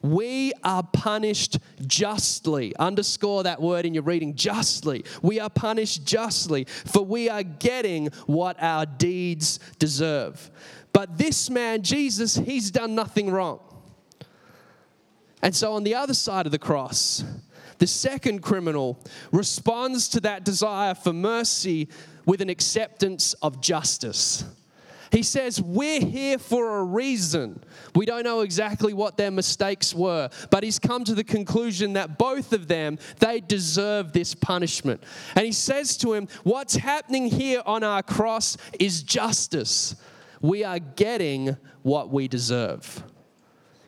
we 0.02 0.52
are 0.62 0.84
punished 0.84 1.58
justly. 1.88 2.76
Underscore 2.78 3.44
that 3.44 3.62
word 3.62 3.86
in 3.86 3.94
your 3.94 4.04
reading 4.04 4.36
justly. 4.36 5.06
We 5.22 5.40
are 5.40 5.50
punished 5.50 6.04
justly, 6.04 6.66
for 6.66 7.02
we 7.02 7.30
are 7.30 7.44
getting 7.44 8.08
what 8.26 8.62
our 8.62 8.86
deeds 8.86 9.62
deserve. 9.80 10.52
But 10.92 11.18
this 11.18 11.50
man, 11.50 11.82
Jesus, 11.82 12.36
he's 12.36 12.70
done 12.72 12.94
nothing 12.94 13.32
wrong. 13.32 13.62
And 15.42 15.56
so 15.56 15.76
on 15.76 15.86
the 15.86 15.96
other 15.96 16.14
side 16.14 16.46
of 16.46 16.52
the 16.52 16.60
cross, 16.60 17.24
the 17.78 17.88
second 17.88 18.42
criminal 18.42 19.00
responds 19.32 20.10
to 20.10 20.20
that 20.20 20.44
desire 20.44 20.94
for 20.94 21.14
mercy 21.14 21.88
with 22.26 22.42
an 22.42 22.50
acceptance 22.50 23.32
of 23.42 23.62
justice. 23.62 24.44
He 25.14 25.22
says, 25.22 25.62
We're 25.62 26.02
here 26.02 26.40
for 26.40 26.80
a 26.80 26.84
reason. 26.84 27.64
We 27.94 28.08
don't 28.08 28.24
know 28.24 28.40
exactly 28.40 28.94
what 28.94 29.16
their 29.16 29.30
mistakes 29.30 29.94
were, 29.94 30.28
but 30.50 30.64
he's 30.64 30.80
come 30.80 31.04
to 31.04 31.14
the 31.14 31.24
conclusion 31.24 31.94
that 31.94 32.18
both 32.18 32.52
of 32.52 32.68
them, 32.68 32.98
they 33.20 33.40
deserve 33.40 34.12
this 34.12 34.34
punishment. 34.34 35.04
And 35.36 35.46
he 35.46 35.52
says 35.52 35.98
to 35.98 36.14
him, 36.14 36.28
What's 36.42 36.76
happening 36.76 37.28
here 37.28 37.62
on 37.64 37.84
our 37.84 38.02
cross 38.02 38.58
is 38.80 39.04
justice. 39.04 39.96
We 40.42 40.64
are 40.64 40.80
getting 40.80 41.58
what 41.84 42.10
we 42.10 42.28
deserve. 42.28 43.04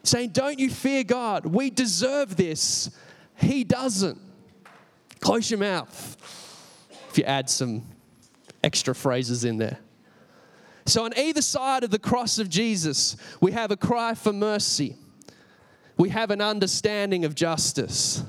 Saying, 0.03 0.29
Don't 0.29 0.59
you 0.59 0.69
fear 0.69 1.03
God? 1.03 1.47
We 1.47 1.71
deserve 1.71 2.35
this. 2.35 2.91
He 3.37 3.63
doesn't. 3.63 4.21
Close 5.21 5.49
your 5.49 5.59
mouth. 5.59 6.17
If 7.09 7.17
you 7.17 7.23
add 7.23 7.49
some 7.49 7.81
extra 8.63 8.93
phrases 8.93 9.43
in 9.43 9.57
there. 9.57 9.79
So, 10.85 11.03
on 11.03 11.13
either 11.17 11.41
side 11.41 11.83
of 11.83 11.89
the 11.89 11.99
cross 11.99 12.37
of 12.37 12.47
Jesus, 12.47 13.17
we 13.41 13.51
have 13.53 13.71
a 13.71 13.77
cry 13.77 14.13
for 14.13 14.31
mercy, 14.31 14.95
we 15.97 16.09
have 16.09 16.29
an 16.29 16.41
understanding 16.41 17.25
of 17.25 17.33
justice, 17.33 18.23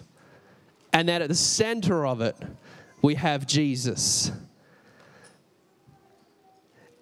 and 0.92 1.08
that 1.08 1.20
at 1.20 1.28
the 1.28 1.34
center 1.34 2.06
of 2.06 2.20
it, 2.22 2.36
we 3.02 3.14
have 3.16 3.46
Jesus. 3.46 4.32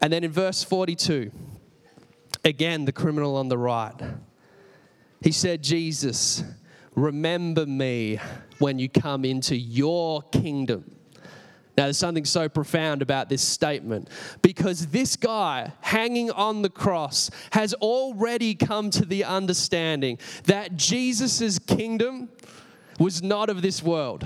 And 0.01 0.13
then 0.13 0.25
in 0.25 0.33
verse 0.33 0.63
42, 0.63 1.31
again, 2.45 2.85
the 2.85 2.93
criminal 2.93 3.37
on 3.37 3.49
the 3.49 3.57
right, 3.57 3.95
he 5.23 5.33
said, 5.33 5.63
Jesus, 5.63 6.45
remember 6.95 7.65
me 7.65 8.19
when 8.59 8.79
you 8.79 8.89
come 8.89 9.25
into 9.25 9.57
your 9.57 10.21
kingdom. 10.23 10.95
Now, 11.76 11.85
there's 11.85 11.99
something 11.99 12.25
so 12.25 12.49
profound 12.49 13.02
about 13.02 13.28
this 13.28 13.43
statement. 13.43 14.09
Because 14.43 14.88
this 14.88 15.16
guy 15.16 15.73
hanging 15.81 16.31
on 16.31 16.62
the 16.62 16.71
cross 16.71 17.31
has 17.52 17.75
already 17.75 18.54
come 18.54 18.90
to 18.90 19.04
the 19.04 19.25
understanding 19.25 20.19
that 20.45 20.76
Jesus' 20.76 21.59
kingdom 21.59 22.28
was 22.99 23.23
not 23.23 23.50
of 23.50 23.61
this 23.61 23.83
world 23.83 24.25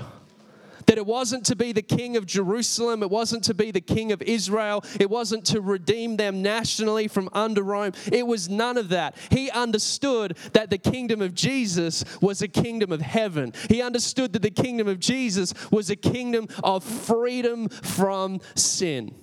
that 0.89 0.97
it 0.97 1.05
wasn't 1.05 1.45
to 1.45 1.55
be 1.55 1.71
the 1.71 1.83
king 1.83 2.17
of 2.17 2.25
Jerusalem, 2.25 3.03
it 3.03 3.11
wasn't 3.11 3.43
to 3.43 3.53
be 3.53 3.69
the 3.69 3.79
king 3.79 4.11
of 4.11 4.23
Israel, 4.23 4.83
it 4.99 5.07
wasn't 5.07 5.45
to 5.45 5.61
redeem 5.61 6.17
them 6.17 6.41
nationally 6.41 7.07
from 7.07 7.29
under 7.31 7.61
Rome. 7.61 7.91
It 8.11 8.25
was 8.25 8.49
none 8.49 8.75
of 8.75 8.89
that. 8.89 9.15
He 9.29 9.51
understood 9.51 10.35
that 10.53 10.71
the 10.71 10.79
kingdom 10.79 11.21
of 11.21 11.35
Jesus 11.35 12.03
was 12.21 12.41
a 12.41 12.47
kingdom 12.47 12.91
of 12.91 13.01
heaven. 13.01 13.53
He 13.69 13.83
understood 13.83 14.33
that 14.33 14.41
the 14.41 14.49
kingdom 14.49 14.87
of 14.87 14.99
Jesus 14.99 15.53
was 15.69 15.91
a 15.91 15.95
kingdom 15.95 16.47
of 16.63 16.83
freedom 16.83 17.69
from 17.69 18.41
sin 18.55 19.13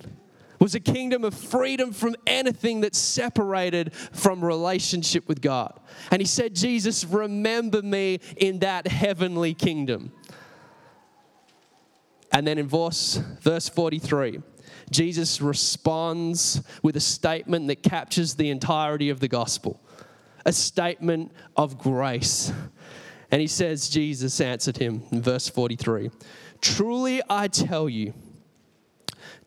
was 0.59 0.73
a 0.73 0.79
kingdom 0.79 1.23
of 1.23 1.35
freedom 1.35 1.91
from 1.91 2.15
anything 2.25 2.81
that 2.81 2.95
separated 2.95 3.93
from 3.93 4.43
relationship 4.43 5.27
with 5.27 5.39
God. 5.39 5.79
And 6.11 6.21
he 6.21 6.25
said, 6.25 6.55
Jesus, 6.55 7.05
remember 7.05 7.81
me 7.81 8.19
in 8.37 8.59
that 8.59 8.87
heavenly 8.87 9.53
kingdom. 9.53 10.11
And 12.31 12.45
then 12.45 12.57
in 12.57 12.67
verse, 12.67 13.21
verse 13.41 13.69
43, 13.69 14.41
Jesus 14.91 15.41
responds 15.41 16.61
with 16.83 16.95
a 16.95 17.01
statement 17.01 17.67
that 17.67 17.83
captures 17.83 18.35
the 18.35 18.49
entirety 18.49 19.09
of 19.09 19.19
the 19.19 19.27
gospel 19.27 19.81
a 20.47 20.53
statement 20.53 21.29
of 21.57 21.77
grace. 21.77 22.53
And 23.29 23.41
he 23.41 23.47
says, 23.47 23.89
Jesus 23.89 24.39
answered 24.39 24.77
him 24.77 25.03
in 25.11 25.21
verse 25.21 25.49
43 25.49 26.09
Truly 26.61 27.21
I 27.29 27.49
tell 27.49 27.89
you, 27.89 28.13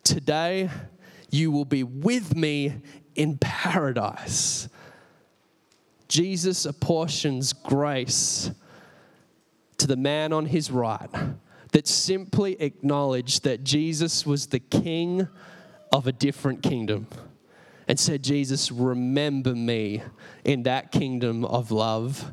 today 0.05 0.71
you 1.31 1.51
will 1.51 1.65
be 1.65 1.83
with 1.83 2.37
me 2.37 2.75
in 3.15 3.39
paradise. 3.39 4.69
Jesus 6.07 6.67
apportions 6.67 7.55
grace 7.55 8.51
to 9.79 9.87
the 9.87 9.97
man 9.97 10.33
on 10.35 10.45
his 10.45 10.71
right 10.71 11.09
that 11.73 11.87
simply 11.87 12.61
acknowledged 12.61 13.45
that 13.45 13.65
Jesus 13.65 14.27
was 14.27 14.47
the 14.47 14.59
king 14.59 15.29
of 15.93 16.07
a 16.07 16.13
different 16.13 16.63
kingdom 16.63 17.07
and 17.89 17.99
said, 17.99 18.23
Jesus, 18.23 18.71
remember 18.71 19.55
me 19.55 20.03
in 20.45 20.63
that 20.65 20.93
kingdom 20.93 21.45
of 21.45 21.71
love 21.71 22.33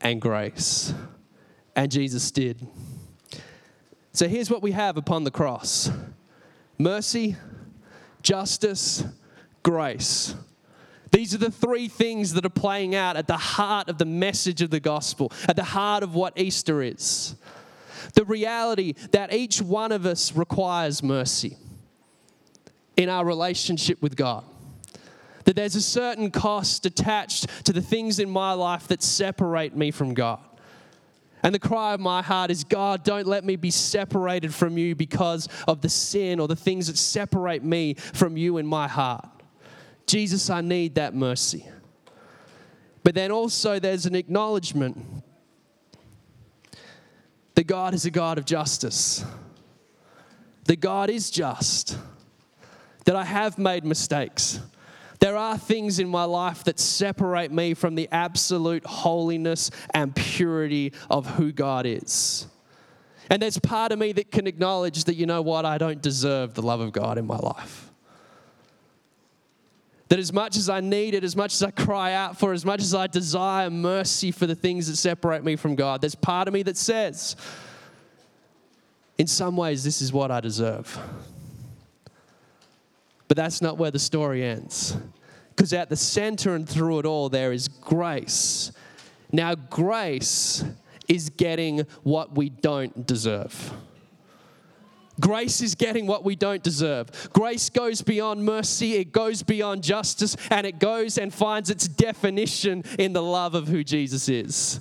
and 0.00 0.20
grace. 0.20 0.92
And 1.76 1.90
Jesus 1.90 2.30
did. 2.30 2.66
So 4.12 4.26
here's 4.26 4.50
what 4.50 4.62
we 4.62 4.72
have 4.72 4.96
upon 4.96 5.24
the 5.24 5.30
cross 5.30 5.90
mercy, 6.78 7.36
justice, 8.22 9.04
grace. 9.62 10.34
These 11.10 11.34
are 11.34 11.38
the 11.38 11.50
three 11.50 11.88
things 11.88 12.34
that 12.34 12.44
are 12.44 12.50
playing 12.50 12.94
out 12.94 13.16
at 13.16 13.26
the 13.26 13.36
heart 13.36 13.88
of 13.88 13.98
the 13.98 14.04
message 14.04 14.62
of 14.62 14.70
the 14.70 14.80
gospel, 14.80 15.32
at 15.48 15.56
the 15.56 15.64
heart 15.64 16.02
of 16.02 16.14
what 16.14 16.38
Easter 16.38 16.82
is. 16.82 17.36
The 18.14 18.24
reality 18.24 18.94
that 19.12 19.32
each 19.32 19.60
one 19.60 19.92
of 19.92 20.06
us 20.06 20.34
requires 20.34 21.02
mercy 21.02 21.56
in 22.96 23.08
our 23.08 23.24
relationship 23.24 24.02
with 24.02 24.16
God. 24.16 24.44
That 25.44 25.56
there's 25.56 25.76
a 25.76 25.82
certain 25.82 26.30
cost 26.30 26.84
attached 26.84 27.64
to 27.64 27.72
the 27.72 27.80
things 27.80 28.18
in 28.18 28.28
my 28.28 28.52
life 28.52 28.88
that 28.88 29.02
separate 29.02 29.76
me 29.76 29.90
from 29.90 30.14
God. 30.14 30.40
And 31.42 31.54
the 31.54 31.58
cry 31.58 31.94
of 31.94 32.00
my 32.00 32.20
heart 32.20 32.50
is 32.50 32.64
God, 32.64 33.04
don't 33.04 33.26
let 33.26 33.44
me 33.44 33.56
be 33.56 33.70
separated 33.70 34.52
from 34.52 34.76
you 34.76 34.94
because 34.94 35.48
of 35.68 35.80
the 35.80 35.88
sin 35.88 36.40
or 36.40 36.48
the 36.48 36.56
things 36.56 36.88
that 36.88 36.98
separate 36.98 37.62
me 37.62 37.94
from 37.94 38.36
you 38.36 38.58
in 38.58 38.66
my 38.66 38.88
heart. 38.88 39.28
Jesus, 40.06 40.50
I 40.50 40.60
need 40.60 40.96
that 40.96 41.14
mercy. 41.14 41.66
But 43.04 43.14
then 43.14 43.30
also 43.30 43.78
there's 43.78 44.06
an 44.06 44.16
acknowledgement 44.16 45.22
that 47.58 47.66
God 47.66 47.92
is 47.92 48.06
a 48.06 48.10
God 48.12 48.38
of 48.38 48.44
justice, 48.44 49.24
that 50.66 50.78
God 50.78 51.10
is 51.10 51.28
just, 51.28 51.98
that 53.04 53.16
I 53.16 53.24
have 53.24 53.58
made 53.58 53.84
mistakes. 53.84 54.60
There 55.18 55.36
are 55.36 55.58
things 55.58 55.98
in 55.98 56.08
my 56.08 56.22
life 56.22 56.62
that 56.62 56.78
separate 56.78 57.50
me 57.50 57.74
from 57.74 57.96
the 57.96 58.08
absolute 58.12 58.86
holiness 58.86 59.72
and 59.92 60.14
purity 60.14 60.92
of 61.10 61.26
who 61.30 61.50
God 61.50 61.84
is. 61.84 62.46
And 63.28 63.42
there's 63.42 63.58
part 63.58 63.90
of 63.90 63.98
me 63.98 64.12
that 64.12 64.30
can 64.30 64.46
acknowledge 64.46 65.02
that, 65.02 65.16
you 65.16 65.26
know 65.26 65.42
what, 65.42 65.66
I 65.66 65.78
don't 65.78 66.00
deserve 66.00 66.54
the 66.54 66.62
love 66.62 66.78
of 66.78 66.92
God 66.92 67.18
in 67.18 67.26
my 67.26 67.38
life. 67.38 67.90
That 70.08 70.18
as 70.18 70.32
much 70.32 70.56
as 70.56 70.68
I 70.70 70.80
need 70.80 71.14
it, 71.14 71.22
as 71.22 71.36
much 71.36 71.52
as 71.52 71.62
I 71.62 71.70
cry 71.70 72.14
out 72.14 72.38
for, 72.38 72.52
as 72.52 72.64
much 72.64 72.80
as 72.80 72.94
I 72.94 73.06
desire 73.06 73.68
mercy 73.68 74.30
for 74.30 74.46
the 74.46 74.54
things 74.54 74.86
that 74.88 74.96
separate 74.96 75.44
me 75.44 75.54
from 75.56 75.74
God, 75.74 76.00
there's 76.00 76.14
part 76.14 76.48
of 76.48 76.54
me 76.54 76.62
that 76.62 76.78
says, 76.78 77.36
in 79.18 79.26
some 79.26 79.56
ways, 79.56 79.84
this 79.84 80.00
is 80.00 80.12
what 80.12 80.30
I 80.30 80.40
deserve. 80.40 80.98
But 83.26 83.36
that's 83.36 83.60
not 83.60 83.76
where 83.76 83.90
the 83.90 83.98
story 83.98 84.42
ends. 84.42 84.96
Because 85.50 85.72
at 85.72 85.90
the 85.90 85.96
center 85.96 86.54
and 86.54 86.66
through 86.66 87.00
it 87.00 87.04
all, 87.04 87.28
there 87.28 87.52
is 87.52 87.68
grace. 87.68 88.72
Now, 89.30 89.54
grace 89.54 90.64
is 91.08 91.28
getting 91.30 91.80
what 92.02 92.34
we 92.34 92.48
don't 92.48 93.06
deserve. 93.06 93.72
Grace 95.20 95.60
is 95.60 95.74
getting 95.74 96.06
what 96.06 96.24
we 96.24 96.36
don't 96.36 96.62
deserve. 96.62 97.30
Grace 97.32 97.70
goes 97.70 98.02
beyond 98.02 98.44
mercy, 98.44 98.94
it 98.94 99.12
goes 99.12 99.42
beyond 99.42 99.82
justice, 99.82 100.36
and 100.50 100.66
it 100.66 100.78
goes 100.78 101.18
and 101.18 101.32
finds 101.32 101.70
its 101.70 101.88
definition 101.88 102.84
in 102.98 103.12
the 103.12 103.22
love 103.22 103.54
of 103.54 103.68
who 103.68 103.82
Jesus 103.82 104.28
is. 104.28 104.80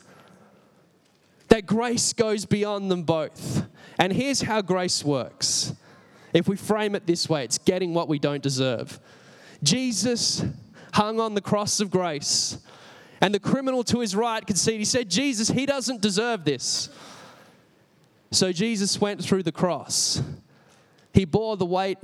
That 1.50 1.66
grace 1.66 2.14
goes 2.14 2.46
beyond 2.46 2.92
them 2.92 3.04
both. 3.04 3.66
And 4.00 4.14
here's 4.14 4.42
how 4.42 4.62
grace 4.62 5.04
works. 5.04 5.74
If 6.34 6.48
we 6.48 6.56
frame 6.56 6.94
it 6.94 7.08
this 7.08 7.30
way, 7.30 7.44
it's 7.44 7.58
getting 7.58 7.94
what 7.94 8.08
we 8.08 8.20
don't 8.20 8.44
deserve. 8.44 9.00
Jesus 9.64 10.44
hung 10.94 11.20
on 11.20 11.34
the 11.34 11.42
cross 11.42 11.80
of 11.80 11.90
grace, 11.90 12.60
and 13.22 13.34
the 13.34 13.40
criminal 13.40 13.84
to 13.86 14.00
his 14.00 14.16
right 14.16 14.46
could 14.46 14.58
see, 14.58 14.78
he 14.78 14.86
said, 14.86 15.10
Jesus, 15.10 15.50
he 15.50 15.66
doesn't 15.66 16.02
deserve 16.02 16.46
this. 16.46 16.90
So 18.32 18.52
Jesus 18.52 19.00
went 19.00 19.24
through 19.24 19.44
the 19.44 19.52
cross. 19.52 20.22
He 21.14 21.26
bore 21.26 21.58
the 21.58 21.66
weight 21.66 22.00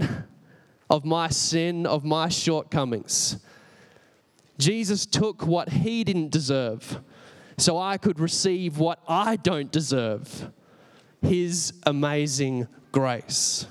of 0.90 1.06
my 1.06 1.30
sin, 1.30 1.86
of 1.86 2.04
my 2.04 2.30
shortcomings. 2.30 3.38
Jesus 4.58 5.06
took 5.06 5.46
what 5.46 5.70
he 5.70 6.04
didn't 6.04 6.32
deserve 6.32 7.00
so 7.58 7.78
I 7.78 7.98
could 7.98 8.20
receive 8.20 8.78
what 8.78 9.00
I 9.08 9.36
don't 9.36 9.72
deserve 9.72 10.52
his 11.22 11.74
amazing 11.86 12.68
grace. 12.92 13.66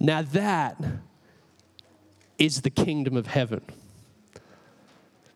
Now, 0.00 0.22
that 0.22 0.76
is 2.38 2.62
the 2.62 2.70
kingdom 2.70 3.16
of 3.16 3.26
heaven. 3.26 3.62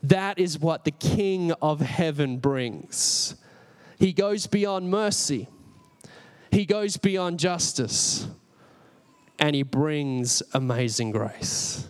That 0.03 0.39
is 0.39 0.59
what 0.59 0.85
the 0.85 0.91
King 0.91 1.53
of 1.63 1.81
heaven 1.81 2.39
brings. 2.39 3.35
He 3.99 4.13
goes 4.13 4.47
beyond 4.47 4.91
mercy, 4.91 5.49
he 6.51 6.65
goes 6.65 6.97
beyond 6.97 7.39
justice, 7.39 8.29
and 9.39 9.55
he 9.55 9.63
brings 9.63 10.43
amazing 10.55 11.11
grace. 11.11 11.87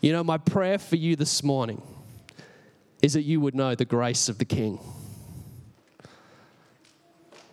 You 0.00 0.12
know, 0.12 0.22
my 0.22 0.38
prayer 0.38 0.78
for 0.78 0.96
you 0.96 1.16
this 1.16 1.42
morning 1.42 1.82
is 3.02 3.14
that 3.14 3.22
you 3.22 3.40
would 3.40 3.54
know 3.54 3.74
the 3.74 3.84
grace 3.84 4.28
of 4.28 4.38
the 4.38 4.44
King, 4.44 4.78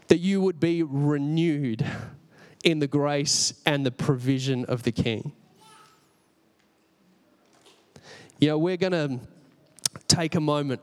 that 0.09 0.17
you 0.17 0.41
would 0.41 0.59
be 0.59 0.83
renewed 0.83 1.85
in 2.63 2.79
the 2.79 2.87
grace 2.87 3.53
and 3.65 3.85
the 3.85 3.91
provision 3.91 4.65
of 4.65 4.83
the 4.83 4.91
King. 4.91 5.31
You 8.39 8.49
know, 8.49 8.57
we're 8.57 8.77
going 8.77 8.91
to 8.91 9.19
take 10.07 10.35
a 10.35 10.39
moment 10.39 10.81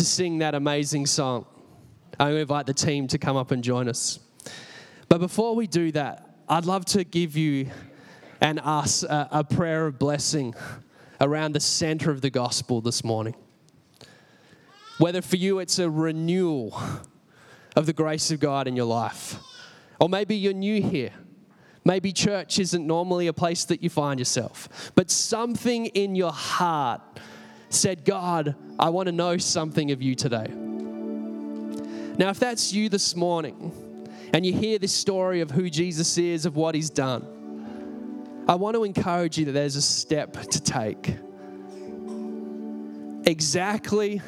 to 0.00 0.04
sing 0.06 0.38
that 0.38 0.54
amazing 0.54 1.04
song. 1.04 1.44
I 2.18 2.30
invite 2.30 2.64
the 2.64 2.72
team 2.72 3.06
to 3.08 3.18
come 3.18 3.36
up 3.36 3.50
and 3.50 3.62
join 3.62 3.86
us. 3.86 4.18
But 5.10 5.18
before 5.18 5.54
we 5.54 5.66
do 5.66 5.92
that, 5.92 6.36
I'd 6.48 6.64
love 6.64 6.86
to 6.86 7.04
give 7.04 7.36
you 7.36 7.70
and 8.40 8.58
us 8.60 9.02
a, 9.02 9.28
a 9.30 9.44
prayer 9.44 9.86
of 9.86 9.98
blessing 9.98 10.54
around 11.20 11.52
the 11.52 11.60
center 11.60 12.10
of 12.10 12.22
the 12.22 12.30
gospel 12.30 12.80
this 12.80 13.04
morning. 13.04 13.34
Whether 14.96 15.20
for 15.20 15.36
you 15.36 15.58
it's 15.58 15.78
a 15.78 15.90
renewal 15.90 16.80
of 17.76 17.84
the 17.84 17.92
grace 17.92 18.30
of 18.30 18.40
God 18.40 18.66
in 18.66 18.76
your 18.76 18.86
life, 18.86 19.36
or 20.00 20.08
maybe 20.08 20.34
you're 20.34 20.54
new 20.54 20.80
here. 20.80 21.12
Maybe 21.84 22.10
church 22.10 22.58
isn't 22.58 22.86
normally 22.86 23.26
a 23.26 23.34
place 23.34 23.66
that 23.66 23.82
you 23.82 23.90
find 23.90 24.18
yourself, 24.18 24.92
but 24.94 25.10
something 25.10 25.86
in 25.86 26.14
your 26.14 26.32
heart 26.32 27.02
said, 27.70 28.04
God, 28.04 28.54
I 28.78 28.90
want 28.90 29.06
to 29.06 29.12
know 29.12 29.38
something 29.38 29.90
of 29.92 30.02
you 30.02 30.14
today. 30.14 30.46
Now, 32.18 32.28
if 32.28 32.38
that's 32.38 32.72
you 32.72 32.88
this 32.88 33.16
morning 33.16 33.72
and 34.34 34.44
you 34.44 34.52
hear 34.52 34.78
this 34.78 34.92
story 34.92 35.40
of 35.40 35.50
who 35.50 35.70
Jesus 35.70 36.18
is, 36.18 36.44
of 36.44 36.56
what 36.56 36.74
he's 36.74 36.90
done, 36.90 38.44
I 38.46 38.56
want 38.56 38.76
to 38.76 38.84
encourage 38.84 39.38
you 39.38 39.46
that 39.46 39.52
there's 39.52 39.76
a 39.76 39.82
step 39.82 40.34
to 40.34 40.60
take. 40.60 41.16
Exactly 43.24 44.20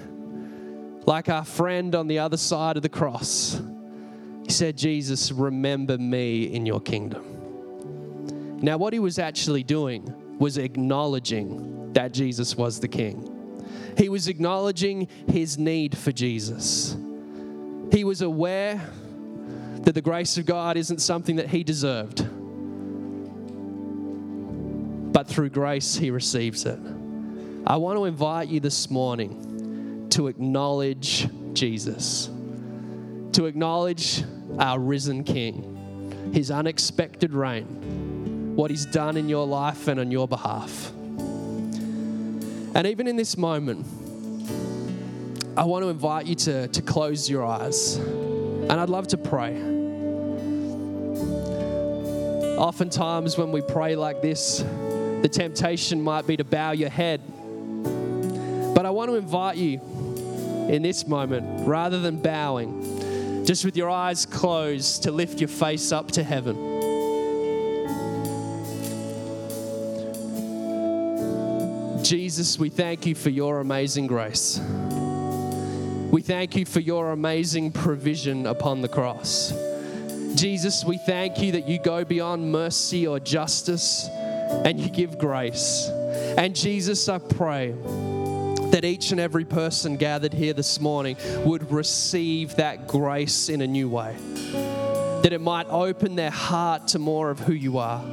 like 1.05 1.29
our 1.29 1.45
friend 1.45 1.95
on 1.95 2.07
the 2.07 2.21
other 2.21 2.37
side 2.37 2.77
of 2.77 2.83
the 2.83 2.89
cross. 2.89 3.61
He 4.45 4.53
said, 4.53 4.79
Jesus, 4.79 5.33
remember 5.33 5.99
me 5.99 6.45
in 6.45 6.65
your 6.65 6.81
kingdom. 6.81 8.59
Now, 8.63 8.77
what 8.77 8.93
he 8.93 9.01
was 9.01 9.19
actually 9.19 9.65
doing 9.65 10.15
was 10.39 10.57
acknowledging 10.57 11.93
that 11.95 12.13
Jesus 12.13 12.57
was 12.57 12.79
the 12.79 12.89
king. 12.89 13.32
He 13.97 14.09
was 14.09 14.29
acknowledging 14.29 15.09
his 15.29 15.59
need 15.59 15.97
for 15.97 16.13
Jesus. 16.13 16.97
He 17.91 18.05
was 18.05 18.23
aware 18.23 18.81
that 19.83 19.95
the 19.95 20.01
grace 20.01 20.39
of 20.39 20.47
God 20.47 20.77
isn't 20.77 21.01
something 21.01 21.37
that 21.37 21.49
he 21.49 21.63
deserved, 21.65 22.27
but 25.13 25.27
through 25.27 25.51
grace 25.51 25.97
he 25.97 26.11
receives 26.11 26.65
it. 26.65 26.79
I 27.67 27.77
want 27.77 27.99
to 27.99 28.07
invite 28.07 28.49
you 28.49 28.61
this 28.61 28.91
morning 28.91 30.07
to 30.11 30.29
acknowledge 30.29 31.29
Jesus. 31.53 32.31
to 33.33 33.47
acknowledge 33.47 34.23
our 34.59 34.79
risen 34.79 35.25
King, 35.25 36.31
his 36.33 36.51
unexpected 36.51 37.33
reign, 37.33 38.55
what 38.55 38.71
he's 38.71 38.87
done 38.87 39.17
in 39.17 39.29
your 39.29 39.47
life 39.47 39.89
and 39.89 39.99
on 39.99 40.11
your 40.11 40.29
behalf. 40.29 40.93
And 42.75 42.87
even 42.87 43.07
in 43.07 43.17
this 43.17 43.37
moment, 43.37 43.87
I 45.57 45.65
want 45.65 45.85
to 45.85 45.91
invite 45.91 46.27
you 46.27 46.35
to, 46.37 46.69
to 46.69 46.83
close 46.83 47.29
your 47.29 47.45
eyes. 47.45 47.97
And 47.97 48.73
I'd 48.73 48.89
love 48.89 49.09
to 49.09 49.19
pray. 49.19 49.61
Oftentimes, 52.57 53.37
when 53.37 53.53
we 53.53 53.61
pray 53.61 53.95
like 53.97 54.23
this, 54.23 54.59
the 54.59 55.29
temptation 55.31 56.01
might 56.01 56.27
be 56.27 56.37
to 56.37 56.45
bow 56.45 56.73
your 56.73 56.89
head. 56.89 57.21
But 58.75 58.87
I 58.87 58.91
want 58.91 59.11
to 59.11 59.17
invite 59.17 59.59
you 59.59 59.81
in 60.71 60.81
this 60.83 61.07
moment, 61.07 61.67
rather 61.69 62.01
than 62.01 62.23
bowing, 62.23 63.45
just 63.45 63.65
with 63.65 63.77
your 63.77 63.91
eyes 63.91 64.25
closed, 64.25 65.03
to 65.03 65.13
lift 65.13 65.41
your 65.41 65.49
face 65.49 65.93
up 65.93 66.11
to 66.13 66.23
heaven. 66.23 66.82
Jesus, 72.13 72.59
we 72.59 72.69
thank 72.69 73.07
you 73.07 73.15
for 73.15 73.31
your 73.31 73.61
amazing 73.61 74.07
grace. 74.07 74.61
We 76.11 76.21
thank 76.21 76.57
you 76.57 76.67
for 76.67 76.81
your 76.81 77.13
amazing 77.13 77.73
provision 77.73 78.45
upon 78.45 78.83
the 78.83 78.89
cross. 78.89 79.51
Jesus, 80.35 80.85
we 80.85 80.99
thank 80.99 81.41
you 81.41 81.53
that 81.53 81.67
you 81.67 81.79
go 81.79 82.05
beyond 82.05 82.53
mercy 82.53 83.07
or 83.07 83.19
justice 83.19 84.11
and 84.11 84.79
you 84.79 84.91
give 84.91 85.17
grace. 85.17 85.89
And 86.37 86.55
Jesus, 86.55 87.09
I 87.09 87.17
pray 87.17 87.75
that 88.73 88.85
each 88.85 89.13
and 89.13 89.19
every 89.19 89.47
person 89.47 89.97
gathered 89.97 90.35
here 90.35 90.53
this 90.53 90.81
morning 90.81 91.17
would 91.47 91.73
receive 91.73 92.57
that 92.57 92.89
grace 92.89 93.49
in 93.49 93.63
a 93.63 93.67
new 93.67 93.89
way, 93.89 94.15
that 95.23 95.33
it 95.33 95.41
might 95.41 95.67
open 95.71 96.17
their 96.17 96.31
heart 96.31 96.89
to 96.89 96.99
more 96.99 97.31
of 97.31 97.39
who 97.39 97.55
you 97.55 97.79
are. 97.79 98.05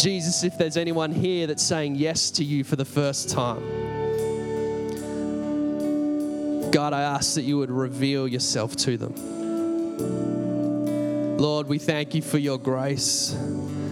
Jesus, 0.00 0.44
if 0.44 0.56
there's 0.56 0.78
anyone 0.78 1.12
here 1.12 1.46
that's 1.46 1.62
saying 1.62 1.94
yes 1.94 2.30
to 2.30 2.42
you 2.42 2.64
for 2.64 2.76
the 2.76 2.86
first 2.86 3.28
time, 3.28 3.60
God, 6.70 6.94
I 6.94 7.02
ask 7.02 7.34
that 7.34 7.42
you 7.42 7.58
would 7.58 7.70
reveal 7.70 8.26
yourself 8.26 8.74
to 8.76 8.96
them. 8.96 9.14
Lord, 11.36 11.68
we 11.68 11.76
thank 11.78 12.14
you 12.14 12.22
for 12.22 12.38
your 12.38 12.58
grace. 12.58 13.36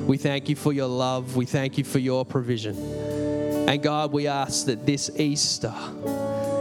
We 0.07 0.17
thank 0.17 0.49
you 0.49 0.57
for 0.57 0.73
your 0.73 0.89
love. 0.89 1.37
We 1.37 1.45
thank 1.45 1.77
you 1.77 1.85
for 1.85 1.99
your 1.99 2.25
provision. 2.25 2.75
And 3.69 3.83
God, 3.83 4.11
we 4.11 4.29
ask 4.29 4.65
that 4.65 4.87
this 4.87 5.11
Easter, 5.21 5.75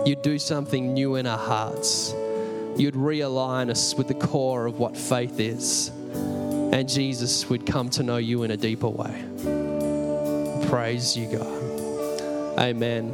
you'd 0.05 0.23
do 0.23 0.37
something 0.37 0.93
new 0.93 1.15
in 1.15 1.25
our 1.25 1.37
hearts. 1.37 2.13
You'd 2.75 2.95
realign 2.95 3.69
us 3.69 3.95
with 3.95 4.09
the 4.09 4.15
core 4.15 4.65
of 4.65 4.77
what 4.77 4.97
faith 4.97 5.39
is. 5.39 5.87
And 6.73 6.89
Jesus 6.89 7.49
would 7.49 7.65
come 7.65 7.89
to 7.91 8.03
know 8.03 8.17
you 8.17 8.43
in 8.43 8.51
a 8.51 8.57
deeper 8.57 8.89
way. 8.89 9.23
Praise 10.67 11.15
you, 11.15 11.27
God. 11.27 12.59
Amen. 12.59 13.13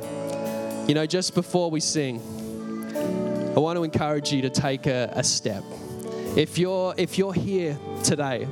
You 0.87 0.95
know, 0.95 1.05
just 1.05 1.35
before 1.35 1.69
we 1.69 1.79
sing, 1.79 2.19
I 3.55 3.59
want 3.59 3.77
to 3.77 3.83
encourage 3.83 4.33
you 4.33 4.41
to 4.41 4.49
take 4.49 4.87
a, 4.87 5.11
a 5.15 5.23
step. 5.23 5.63
If 6.35 6.57
you're, 6.57 6.95
if 6.97 7.19
you're 7.19 7.33
here 7.33 7.77
today 8.03 8.47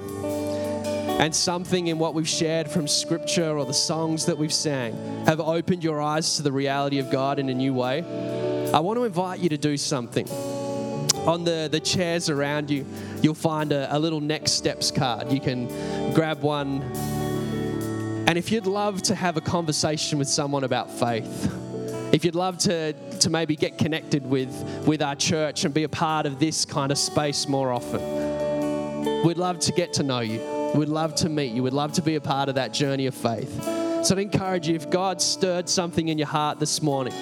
and 1.19 1.35
something 1.35 1.87
in 1.87 1.97
what 1.97 2.13
we've 2.13 2.29
shared 2.29 2.69
from 2.69 2.87
scripture 2.87 3.57
or 3.57 3.65
the 3.65 3.73
songs 3.73 4.27
that 4.27 4.37
we've 4.37 4.53
sang 4.53 5.25
have 5.25 5.39
opened 5.39 5.83
your 5.83 5.99
eyes 5.99 6.35
to 6.35 6.43
the 6.43 6.51
reality 6.51 6.99
of 6.99 7.09
God 7.09 7.39
in 7.39 7.49
a 7.49 7.55
new 7.55 7.73
way, 7.73 8.03
I 8.71 8.81
want 8.81 8.97
to 8.99 9.05
invite 9.05 9.39
you 9.39 9.49
to 9.49 9.57
do 9.57 9.77
something. 9.77 10.29
On 11.25 11.43
the, 11.43 11.69
the 11.71 11.79
chairs 11.79 12.29
around 12.29 12.69
you, 12.69 12.85
you'll 13.23 13.33
find 13.33 13.71
a, 13.71 13.95
a 13.95 13.97
little 13.97 14.21
next 14.21 14.51
steps 14.51 14.91
card. 14.91 15.31
You 15.31 15.39
can 15.39 16.13
grab 16.13 16.43
one. 16.43 16.81
And 18.31 18.37
if 18.37 18.49
you'd 18.49 18.65
love 18.65 19.01
to 19.01 19.13
have 19.13 19.35
a 19.35 19.41
conversation 19.41 20.17
with 20.17 20.29
someone 20.29 20.63
about 20.63 20.89
faith, 20.89 21.53
if 22.13 22.23
you'd 22.23 22.33
love 22.33 22.57
to, 22.59 22.93
to 22.93 23.29
maybe 23.29 23.57
get 23.57 23.77
connected 23.77 24.25
with, 24.25 24.49
with 24.87 25.01
our 25.01 25.17
church 25.17 25.65
and 25.65 25.73
be 25.73 25.83
a 25.83 25.89
part 25.89 26.25
of 26.25 26.39
this 26.39 26.63
kind 26.63 26.93
of 26.93 26.97
space 26.97 27.49
more 27.49 27.73
often, 27.73 27.99
we'd 29.25 29.35
love 29.37 29.59
to 29.59 29.73
get 29.73 29.91
to 29.95 30.03
know 30.03 30.21
you. 30.21 30.39
We'd 30.73 30.87
love 30.87 31.13
to 31.15 31.27
meet 31.27 31.51
you. 31.51 31.61
We'd 31.61 31.73
love 31.73 31.91
to 31.91 32.01
be 32.01 32.15
a 32.15 32.21
part 32.21 32.47
of 32.47 32.55
that 32.55 32.71
journey 32.71 33.05
of 33.07 33.15
faith. 33.15 33.51
So 34.05 34.15
I'd 34.15 34.19
encourage 34.19 34.65
you 34.69 34.75
if 34.75 34.89
God 34.89 35.21
stirred 35.21 35.67
something 35.67 36.07
in 36.07 36.17
your 36.17 36.27
heart 36.27 36.57
this 36.57 36.81
morning 36.81 37.13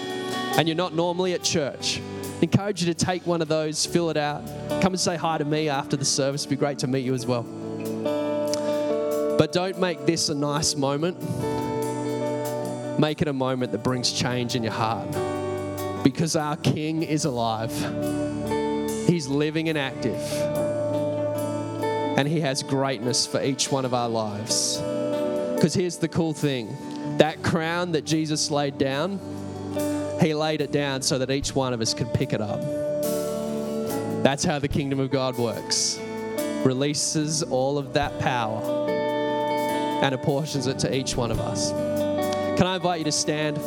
and 0.60 0.68
you're 0.68 0.78
not 0.78 0.94
normally 0.94 1.34
at 1.34 1.42
church, 1.42 2.00
I 2.24 2.44
encourage 2.44 2.84
you 2.84 2.94
to 2.94 3.06
take 3.06 3.26
one 3.26 3.42
of 3.42 3.48
those, 3.48 3.84
fill 3.84 4.12
it 4.12 4.18
out, 4.18 4.46
come 4.80 4.94
and 4.94 5.00
say 5.00 5.18
hi 5.18 5.40
to 5.40 5.46
me 5.46 5.70
after 5.70 5.98
the 5.98 6.06
service. 6.06 6.42
It'd 6.42 6.52
be 6.52 6.56
great 6.56 6.78
to 6.78 6.88
meet 6.88 7.04
you 7.04 7.16
as 7.16 7.26
well. 7.26 7.59
But 9.40 9.52
don't 9.52 9.80
make 9.80 10.06
this 10.06 10.30
a 10.30 10.36
nice 10.36 10.76
moment 10.76 11.18
Make 13.00 13.22
it 13.22 13.30
a 13.30 13.34
moment 13.34 13.72
that 13.72 13.82
brings 13.82 14.12
change 14.12 14.56
in 14.56 14.64
your 14.64 14.74
heart 14.74 15.10
because 16.04 16.36
our 16.36 16.58
King 16.58 17.02
is 17.02 17.24
alive. 17.24 17.72
He's 19.08 19.28
living 19.28 19.70
and 19.70 19.78
active. 19.78 20.22
And 22.18 22.28
He 22.28 22.42
has 22.42 22.62
greatness 22.62 23.26
for 23.26 23.42
each 23.42 23.72
one 23.72 23.86
of 23.86 23.94
our 23.94 24.10
lives. 24.10 24.80
Because 25.56 25.74
here's 25.74 25.96
the 25.96 26.10
cool 26.10 26.34
thing 26.34 26.76
that 27.20 27.42
crown 27.42 27.94
that 27.94 28.04
Jesus 28.04 28.52
laid 28.52 28.78
down, 28.78 29.18
He 30.20 30.34
laid 30.34 30.60
it 30.60 30.74
down 30.74 31.02
so 31.02 31.20
that 31.20 31.32
each 31.32 31.56
one 31.56 31.72
of 31.72 31.80
us 31.80 31.94
could 31.94 32.14
pick 32.14 32.34
it 32.34 32.42
up. 32.42 32.60
That's 34.24 34.44
how 34.44 34.60
the 34.60 34.68
kingdom 34.68 35.00
of 35.00 35.10
God 35.10 35.38
works. 35.38 35.98
Releases 36.66 37.44
all 37.44 37.78
of 37.78 37.94
that 37.94 38.20
power 38.20 38.79
and 40.02 40.16
apportions 40.16 40.68
it 40.68 40.80
to 40.80 40.96
each 40.96 41.16
one 41.16 41.32
of 41.32 41.40
us. 41.40 41.72
Can 42.58 42.68
I 42.68 42.76
invite 42.76 43.00
you 43.00 43.06
to 43.06 43.12
stand? 43.12 43.58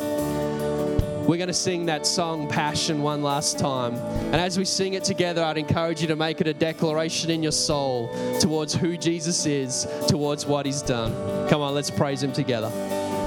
We're 1.27 1.37
going 1.37 1.47
to 1.47 1.53
sing 1.53 1.85
that 1.85 2.05
song, 2.05 2.49
Passion, 2.49 3.01
one 3.01 3.23
last 3.23 3.57
time. 3.57 3.95
And 3.95 4.35
as 4.35 4.57
we 4.57 4.65
sing 4.65 4.93
it 4.93 5.05
together, 5.05 5.41
I'd 5.41 5.57
encourage 5.57 6.01
you 6.01 6.07
to 6.07 6.17
make 6.17 6.41
it 6.41 6.47
a 6.47 6.53
declaration 6.53 7.29
in 7.29 7.41
your 7.41 7.53
soul 7.53 8.13
towards 8.41 8.73
who 8.73 8.97
Jesus 8.97 9.45
is, 9.45 9.87
towards 10.07 10.45
what 10.45 10.65
he's 10.65 10.81
done. 10.81 11.13
Come 11.47 11.61
on, 11.61 11.73
let's 11.73 11.89
praise 11.89 12.21
him 12.21 12.33
together. 12.33 12.69